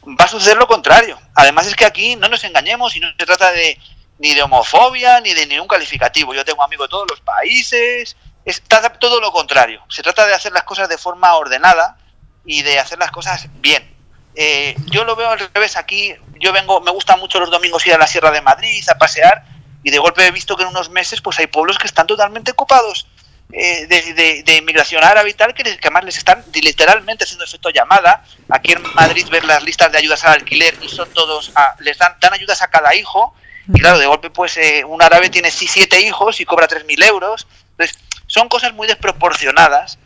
va 0.07 0.25
a 0.25 0.29
suceder 0.29 0.57
lo 0.57 0.67
contrario. 0.67 1.19
Además 1.35 1.67
es 1.67 1.77
que 1.77 1.85
aquí 1.85 2.17
no 2.17 2.29
nos 2.29 2.45
engañemos 2.45 2.97
y 2.97 3.01
no 3.01 3.09
se 3.19 3.27
trata 3.27 3.51
de 3.53 3.79
ni 4.19 4.35
de 4.35 4.43
homofobia 4.43 5.21
ni 5.21 5.35
de 5.35 5.47
ningún 5.47 5.69
calificativo. 5.69 6.35
Yo 6.35 6.45
tengo 6.45 6.62
amigos 6.62 6.88
de 6.88 6.91
todos 6.91 7.07
los 7.09 7.21
países, 7.21 8.17
es 8.45 8.62
todo 8.99 9.21
lo 9.21 9.33
contrario. 9.33 9.83
Se 9.88 10.03
trata 10.03 10.27
de 10.27 10.35
hacer 10.35 10.53
las 10.53 10.64
cosas 10.64 10.88
de 10.88 10.99
forma 10.99 11.35
ordenada 11.35 11.99
y 12.45 12.62
de 12.62 12.79
hacer 12.79 12.99
las 12.99 13.11
cosas 13.11 13.49
bien. 13.55 13.97
Eh, 14.35 14.77
yo 14.87 15.05
lo 15.05 15.17
veo 15.17 15.31
al 15.31 15.38
revés 15.38 15.77
aquí. 15.77 16.14
Yo 16.41 16.53
vengo, 16.53 16.81
me 16.81 16.93
gusta 16.93 17.17
mucho 17.17 17.41
los 17.41 17.51
domingos 17.51 17.87
ir 17.87 17.95
a 17.95 17.99
la 17.99 18.07
Sierra 18.07 18.31
de 18.31 18.41
Madrid 18.41 18.85
a 18.88 18.97
pasear 18.97 19.45
y 19.83 19.91
de 19.91 19.99
golpe 19.99 20.27
he 20.27 20.31
visto 20.31 20.57
que 20.57 20.62
en 20.62 20.69
unos 20.69 20.91
meses 20.91 21.21
pues 21.21 21.38
hay 21.38 21.47
pueblos 21.49 21.79
que 21.79 21.87
están 21.87 22.07
totalmente 22.07 22.53
ocupados 22.53 23.08
eh, 23.51 23.87
de, 23.87 24.57
inmigración 24.57 25.03
árabe 25.03 25.31
y 25.31 25.35
tal, 25.35 25.55
que, 25.55 25.63
además 25.63 26.05
les 26.05 26.19
están 26.19 26.45
literalmente 26.55 27.25
haciendo 27.25 27.45
efecto 27.45 27.71
llamada. 27.71 28.23
Aquí 28.51 28.73
en 28.73 28.83
Madrid 28.95 29.27
ver 29.31 29.45
las 29.45 29.63
listas 29.63 29.91
de 29.91 29.99
ayudas 29.99 30.25
al 30.25 30.33
alquiler 30.33 30.77
y 30.83 30.89
son 30.89 31.09
todos, 31.13 31.53
les 31.81 31.97
dan, 31.99 32.17
dan 32.21 32.35
ayudas 32.35 32.61
a 32.63 32.69
cada 32.69 32.95
hijo. 32.95 33.35
Y 33.73 33.81
claro, 33.81 33.99
de 33.99 34.07
golpe 34.07 34.31
pues 34.31 34.57
eh, 34.57 34.85
un 34.85 35.03
árabe 35.03 35.29
tiene 35.29 35.51
siete 35.51 36.01
hijos 36.01 36.41
y 36.41 36.45
cobra 36.45 36.69
3.000 36.69 37.05
euros. 37.07 37.47
Entonces, 37.73 37.99
son 38.27 38.49
cosas 38.49 38.75
muy 38.75 38.87
desproporcionadas 38.87 39.99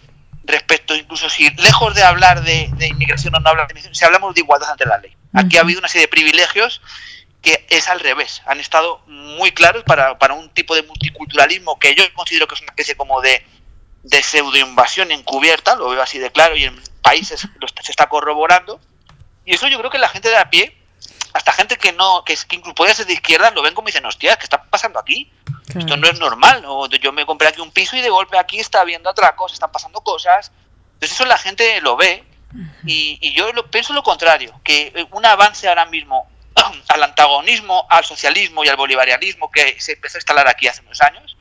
respecto, 0.44 0.94
incluso 0.94 1.30
si 1.30 1.50
lejos 1.50 1.94
de 1.94 2.02
hablar 2.02 2.42
de, 2.42 2.70
inmigración 2.80 3.34
o 3.34 3.40
no 3.40 3.50
hablar 3.50 3.66
de 3.68 3.72
inmigración, 3.72 3.94
si 3.94 4.04
hablamos 4.04 4.34
de 4.34 4.40
igualdad 4.40 4.70
ante 4.70 4.86
la 4.86 4.98
ley. 4.98 5.16
Aquí 5.32 5.56
ha 5.56 5.60
habido 5.60 5.78
una 5.78 5.88
serie 5.88 6.06
de 6.06 6.10
privilegios 6.10 6.80
que 7.42 7.66
es 7.68 7.88
al 7.88 8.00
revés. 8.00 8.40
Han 8.46 8.60
estado 8.60 9.00
muy 9.06 9.50
claros 9.50 9.82
para, 9.84 10.16
para 10.18 10.34
un 10.34 10.48
tipo 10.50 10.74
de 10.74 10.84
multiculturalismo 10.84 11.78
que 11.78 11.94
yo 11.94 12.04
considero 12.14 12.46
que 12.46 12.54
es 12.54 12.60
una 12.60 12.70
especie 12.70 12.96
como 12.96 13.20
de, 13.20 13.44
de 14.04 14.22
pseudo-invasión 14.22 15.10
encubierta, 15.10 15.74
lo 15.74 15.90
veo 15.90 16.00
así 16.00 16.18
de 16.18 16.30
claro, 16.30 16.56
y 16.56 16.64
en 16.64 16.80
países 17.02 17.48
lo, 17.58 17.66
se 17.68 17.90
está 17.90 18.08
corroborando. 18.08 18.80
Y 19.44 19.54
eso 19.54 19.66
yo 19.66 19.78
creo 19.78 19.90
que 19.90 19.98
la 19.98 20.08
gente 20.08 20.28
de 20.28 20.36
a 20.36 20.50
pie, 20.50 20.76
hasta 21.34 21.52
gente 21.52 21.76
que 21.76 21.92
no, 21.92 22.24
que, 22.24 22.36
que 22.48 22.56
incluso 22.56 22.76
puede 22.76 22.94
ser 22.94 23.06
de 23.06 23.14
izquierda, 23.14 23.50
lo 23.50 23.62
ven 23.62 23.74
como 23.74 23.86
dicen, 23.86 24.06
hostia, 24.06 24.36
¿qué 24.36 24.44
está 24.44 24.62
pasando 24.62 25.00
aquí? 25.00 25.30
Esto 25.74 25.96
no 25.96 26.06
es 26.08 26.20
normal. 26.20 26.62
¿no? 26.62 26.86
Yo 26.86 27.12
me 27.12 27.26
compré 27.26 27.48
aquí 27.48 27.60
un 27.60 27.72
piso 27.72 27.96
y 27.96 28.02
de 28.02 28.10
golpe 28.10 28.38
aquí 28.38 28.60
está 28.60 28.82
habiendo 28.82 29.10
atracos, 29.10 29.52
están 29.52 29.72
pasando 29.72 30.00
cosas. 30.02 30.52
Entonces 30.94 31.16
eso 31.16 31.24
la 31.24 31.38
gente 31.38 31.80
lo 31.80 31.96
ve 31.96 32.24
y, 32.86 33.18
y 33.20 33.32
yo 33.32 33.52
lo, 33.52 33.68
pienso 33.68 33.92
lo 33.94 34.04
contrario, 34.04 34.60
que 34.62 35.08
un 35.10 35.26
avance 35.26 35.66
ahora 35.68 35.86
mismo 35.86 36.28
al 36.88 37.02
antagonismo 37.02 37.86
al 37.88 38.04
socialismo 38.04 38.64
y 38.64 38.68
al 38.68 38.76
bolivarianismo 38.76 39.50
que 39.50 39.76
se 39.78 39.92
empezó 39.92 40.18
a 40.18 40.20
instalar 40.20 40.48
aquí 40.48 40.66
hace 40.66 40.82
unos 40.82 41.00
años, 41.00 41.36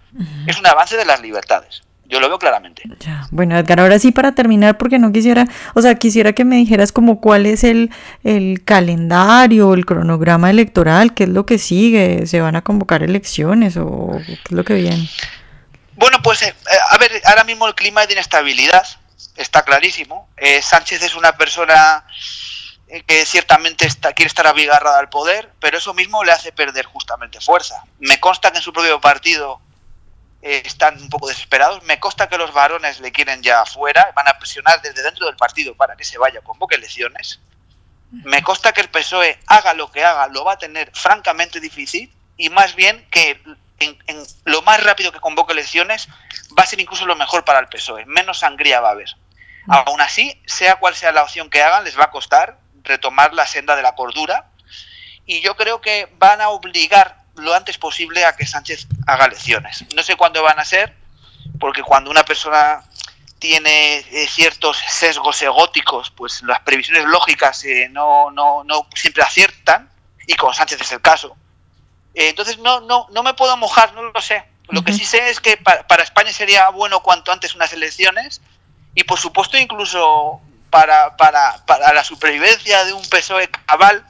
es 0.47 0.57
un 0.57 0.67
avance 0.67 0.97
de 0.97 1.05
las 1.05 1.21
libertades. 1.21 1.83
Yo 2.11 2.19
lo 2.19 2.27
veo 2.27 2.37
claramente. 2.39 2.83
Bueno, 3.31 3.57
Edgar, 3.57 3.79
ahora 3.79 3.97
sí 3.97 4.11
para 4.11 4.33
terminar, 4.33 4.77
porque 4.77 4.99
no 4.99 5.13
quisiera, 5.13 5.47
o 5.75 5.81
sea, 5.81 5.95
quisiera 5.95 6.33
que 6.33 6.43
me 6.43 6.57
dijeras 6.57 6.91
como 6.91 7.21
cuál 7.21 7.45
es 7.45 7.63
el, 7.63 7.89
el 8.25 8.65
calendario, 8.65 9.73
el 9.73 9.85
cronograma 9.85 10.49
electoral, 10.49 11.13
qué 11.13 11.23
es 11.23 11.29
lo 11.29 11.45
que 11.45 11.57
sigue, 11.57 12.27
se 12.27 12.41
van 12.41 12.57
a 12.57 12.63
convocar 12.63 13.01
elecciones 13.01 13.77
o 13.77 14.19
qué 14.25 14.33
es 14.33 14.51
lo 14.51 14.65
que 14.65 14.73
viene. 14.73 15.09
Bueno, 15.95 16.21
pues 16.21 16.41
eh, 16.41 16.53
a 16.89 16.97
ver, 16.97 17.11
ahora 17.23 17.45
mismo 17.45 17.65
el 17.65 17.75
clima 17.75 18.05
de 18.05 18.13
inestabilidad 18.13 18.85
está 19.37 19.63
clarísimo. 19.63 20.27
Eh, 20.35 20.61
Sánchez 20.61 21.03
es 21.03 21.15
una 21.15 21.37
persona 21.37 22.03
eh, 22.07 22.50
que 23.07 23.25
ciertamente 23.25 23.85
está, 23.85 24.13
quiere 24.13 24.27
estar 24.27 24.47
abigarrada 24.47 24.99
al 24.99 25.09
poder, 25.09 25.51
pero 25.59 25.77
eso 25.77 25.93
mismo 25.93 26.23
le 26.23 26.33
hace 26.33 26.51
perder 26.51 26.85
justamente 26.85 27.39
fuerza. 27.39 27.83
Me 27.99 28.19
consta 28.19 28.51
que 28.51 28.57
en 28.57 28.63
su 28.63 28.73
propio 28.73 28.99
partido 28.99 29.61
eh, 30.41 30.63
están 30.65 31.01
un 31.01 31.09
poco 31.09 31.27
desesperados, 31.27 31.83
me 31.83 31.99
consta 31.99 32.27
que 32.27 32.37
los 32.37 32.53
varones 32.53 32.99
le 32.99 33.11
quieren 33.11 33.41
ya 33.41 33.61
afuera, 33.61 34.11
van 34.15 34.27
a 34.27 34.37
presionar 34.37 34.81
desde 34.81 35.03
dentro 35.03 35.25
del 35.25 35.37
partido 35.37 35.75
para 35.75 35.95
que 35.95 36.03
se 36.03 36.17
vaya, 36.17 36.41
convoque 36.41 36.75
elecciones. 36.75 37.39
Me 38.11 38.43
consta 38.43 38.73
que 38.73 38.81
el 38.81 38.89
PSOE 38.89 39.39
haga 39.47 39.73
lo 39.73 39.89
que 39.89 40.03
haga, 40.03 40.27
lo 40.27 40.43
va 40.43 40.53
a 40.53 40.57
tener 40.57 40.91
francamente 40.93 41.61
difícil 41.61 42.13
y 42.35 42.49
más 42.49 42.75
bien 42.75 43.07
que 43.09 43.41
en, 43.79 43.97
en 44.07 44.23
lo 44.43 44.61
más 44.63 44.83
rápido 44.83 45.13
que 45.13 45.21
convoque 45.21 45.53
elecciones 45.53 46.09
va 46.57 46.63
a 46.63 46.67
ser 46.67 46.81
incluso 46.81 47.05
lo 47.05 47.15
mejor 47.15 47.45
para 47.45 47.59
el 47.59 47.69
PSOE, 47.69 48.05
menos 48.05 48.39
sangría 48.39 48.81
va 48.81 48.89
a 48.89 48.91
haber. 48.91 49.15
Aún 49.67 50.01
así, 50.01 50.41
sea 50.45 50.77
cual 50.77 50.95
sea 50.95 51.11
la 51.11 51.23
opción 51.23 51.49
que 51.49 51.61
hagan, 51.61 51.83
les 51.83 51.97
va 51.97 52.05
a 52.05 52.11
costar, 52.11 52.57
retomar 52.83 53.33
la 53.33 53.45
senda 53.45 53.75
de 53.75 53.81
la 53.81 53.95
cordura 53.95 54.51
y 55.25 55.41
yo 55.41 55.55
creo 55.55 55.81
que 55.81 56.09
van 56.17 56.41
a 56.41 56.49
obligar 56.49 57.21
lo 57.35 57.53
antes 57.53 57.77
posible 57.77 58.25
a 58.25 58.35
que 58.35 58.45
Sánchez 58.45 58.87
haga 59.07 59.25
elecciones. 59.25 59.85
No 59.95 60.03
sé 60.03 60.15
cuándo 60.15 60.43
van 60.43 60.59
a 60.59 60.65
ser, 60.65 60.95
porque 61.59 61.81
cuando 61.81 62.11
una 62.11 62.25
persona 62.25 62.83
tiene 63.39 63.97
eh, 63.97 64.27
ciertos 64.27 64.77
sesgos 64.77 65.41
egóticos, 65.41 66.11
pues 66.11 66.43
las 66.43 66.59
previsiones 66.61 67.05
lógicas 67.05 67.63
eh, 67.65 67.87
no, 67.89 68.29
no, 68.31 68.63
no 68.63 68.87
siempre 68.93 69.23
aciertan, 69.23 69.89
y 70.27 70.35
con 70.35 70.53
Sánchez 70.53 70.81
es 70.81 70.91
el 70.91 71.01
caso. 71.01 71.35
Eh, 72.13 72.29
entonces 72.29 72.57
no, 72.59 72.81
no, 72.81 73.07
no 73.11 73.23
me 73.23 73.33
puedo 73.33 73.55
mojar, 73.57 73.93
no 73.93 74.03
lo 74.03 74.21
sé. 74.21 74.43
Lo 74.69 74.83
que 74.83 74.93
sí 74.93 75.03
sé 75.03 75.29
es 75.29 75.41
que 75.41 75.57
para, 75.57 75.85
para, 75.87 76.03
España 76.03 76.31
sería 76.31 76.69
bueno 76.69 77.01
cuanto 77.01 77.31
antes 77.31 77.55
unas 77.55 77.73
elecciones 77.73 78.41
y 78.95 79.03
por 79.03 79.19
supuesto 79.19 79.57
incluso 79.57 80.39
para, 80.71 81.15
para, 81.17 81.63
para 81.67 81.93
la 81.93 82.03
supervivencia 82.03 82.83
de 82.85 82.93
un 82.93 83.07
PSOE 83.07 83.49
cabal 83.67 84.03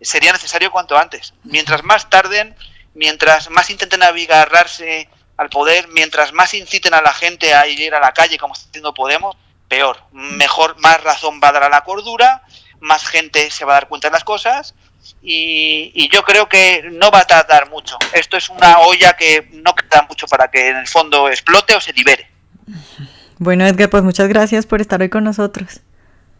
sería 0.00 0.32
necesario 0.32 0.70
cuanto 0.70 0.96
antes. 0.96 1.34
Mientras 1.42 1.82
más 1.82 2.08
tarden, 2.08 2.56
mientras 2.94 3.50
más 3.50 3.68
intenten 3.68 4.02
abigarrarse 4.02 5.08
al 5.36 5.50
poder, 5.50 5.88
mientras 5.88 6.32
más 6.32 6.54
inciten 6.54 6.94
a 6.94 7.02
la 7.02 7.12
gente 7.12 7.52
a 7.52 7.66
ir 7.66 7.94
a 7.94 8.00
la 8.00 8.12
calle 8.12 8.38
como 8.38 8.54
está 8.54 8.68
haciendo 8.68 8.94
Podemos, 8.94 9.36
peor. 9.68 9.98
Mejor, 10.12 10.78
más 10.78 11.02
razón 11.02 11.40
va 11.42 11.48
a 11.48 11.52
dar 11.52 11.64
a 11.64 11.68
la 11.68 11.82
cordura, 11.82 12.42
más 12.80 13.06
gente 13.06 13.50
se 13.50 13.64
va 13.64 13.72
a 13.72 13.74
dar 13.74 13.88
cuenta 13.88 14.08
de 14.08 14.12
las 14.12 14.24
cosas 14.24 14.74
y, 15.22 15.90
y, 15.94 16.08
yo 16.08 16.22
creo 16.22 16.48
que 16.48 16.88
no 16.92 17.10
va 17.10 17.20
a 17.20 17.26
tardar 17.26 17.68
mucho. 17.68 17.98
Esto 18.12 18.36
es 18.36 18.48
una 18.48 18.78
olla 18.80 19.14
que 19.14 19.48
no 19.52 19.74
queda 19.74 20.06
mucho 20.08 20.26
para 20.26 20.48
que 20.50 20.68
en 20.68 20.76
el 20.76 20.86
fondo 20.86 21.28
explote 21.28 21.74
o 21.74 21.80
se 21.80 21.92
libere. 21.92 22.30
Bueno, 23.38 23.66
Edgar, 23.66 23.90
pues 23.90 24.02
muchas 24.02 24.28
gracias 24.28 24.64
por 24.64 24.80
estar 24.80 25.02
hoy 25.02 25.10
con 25.10 25.24
nosotros. 25.24 25.80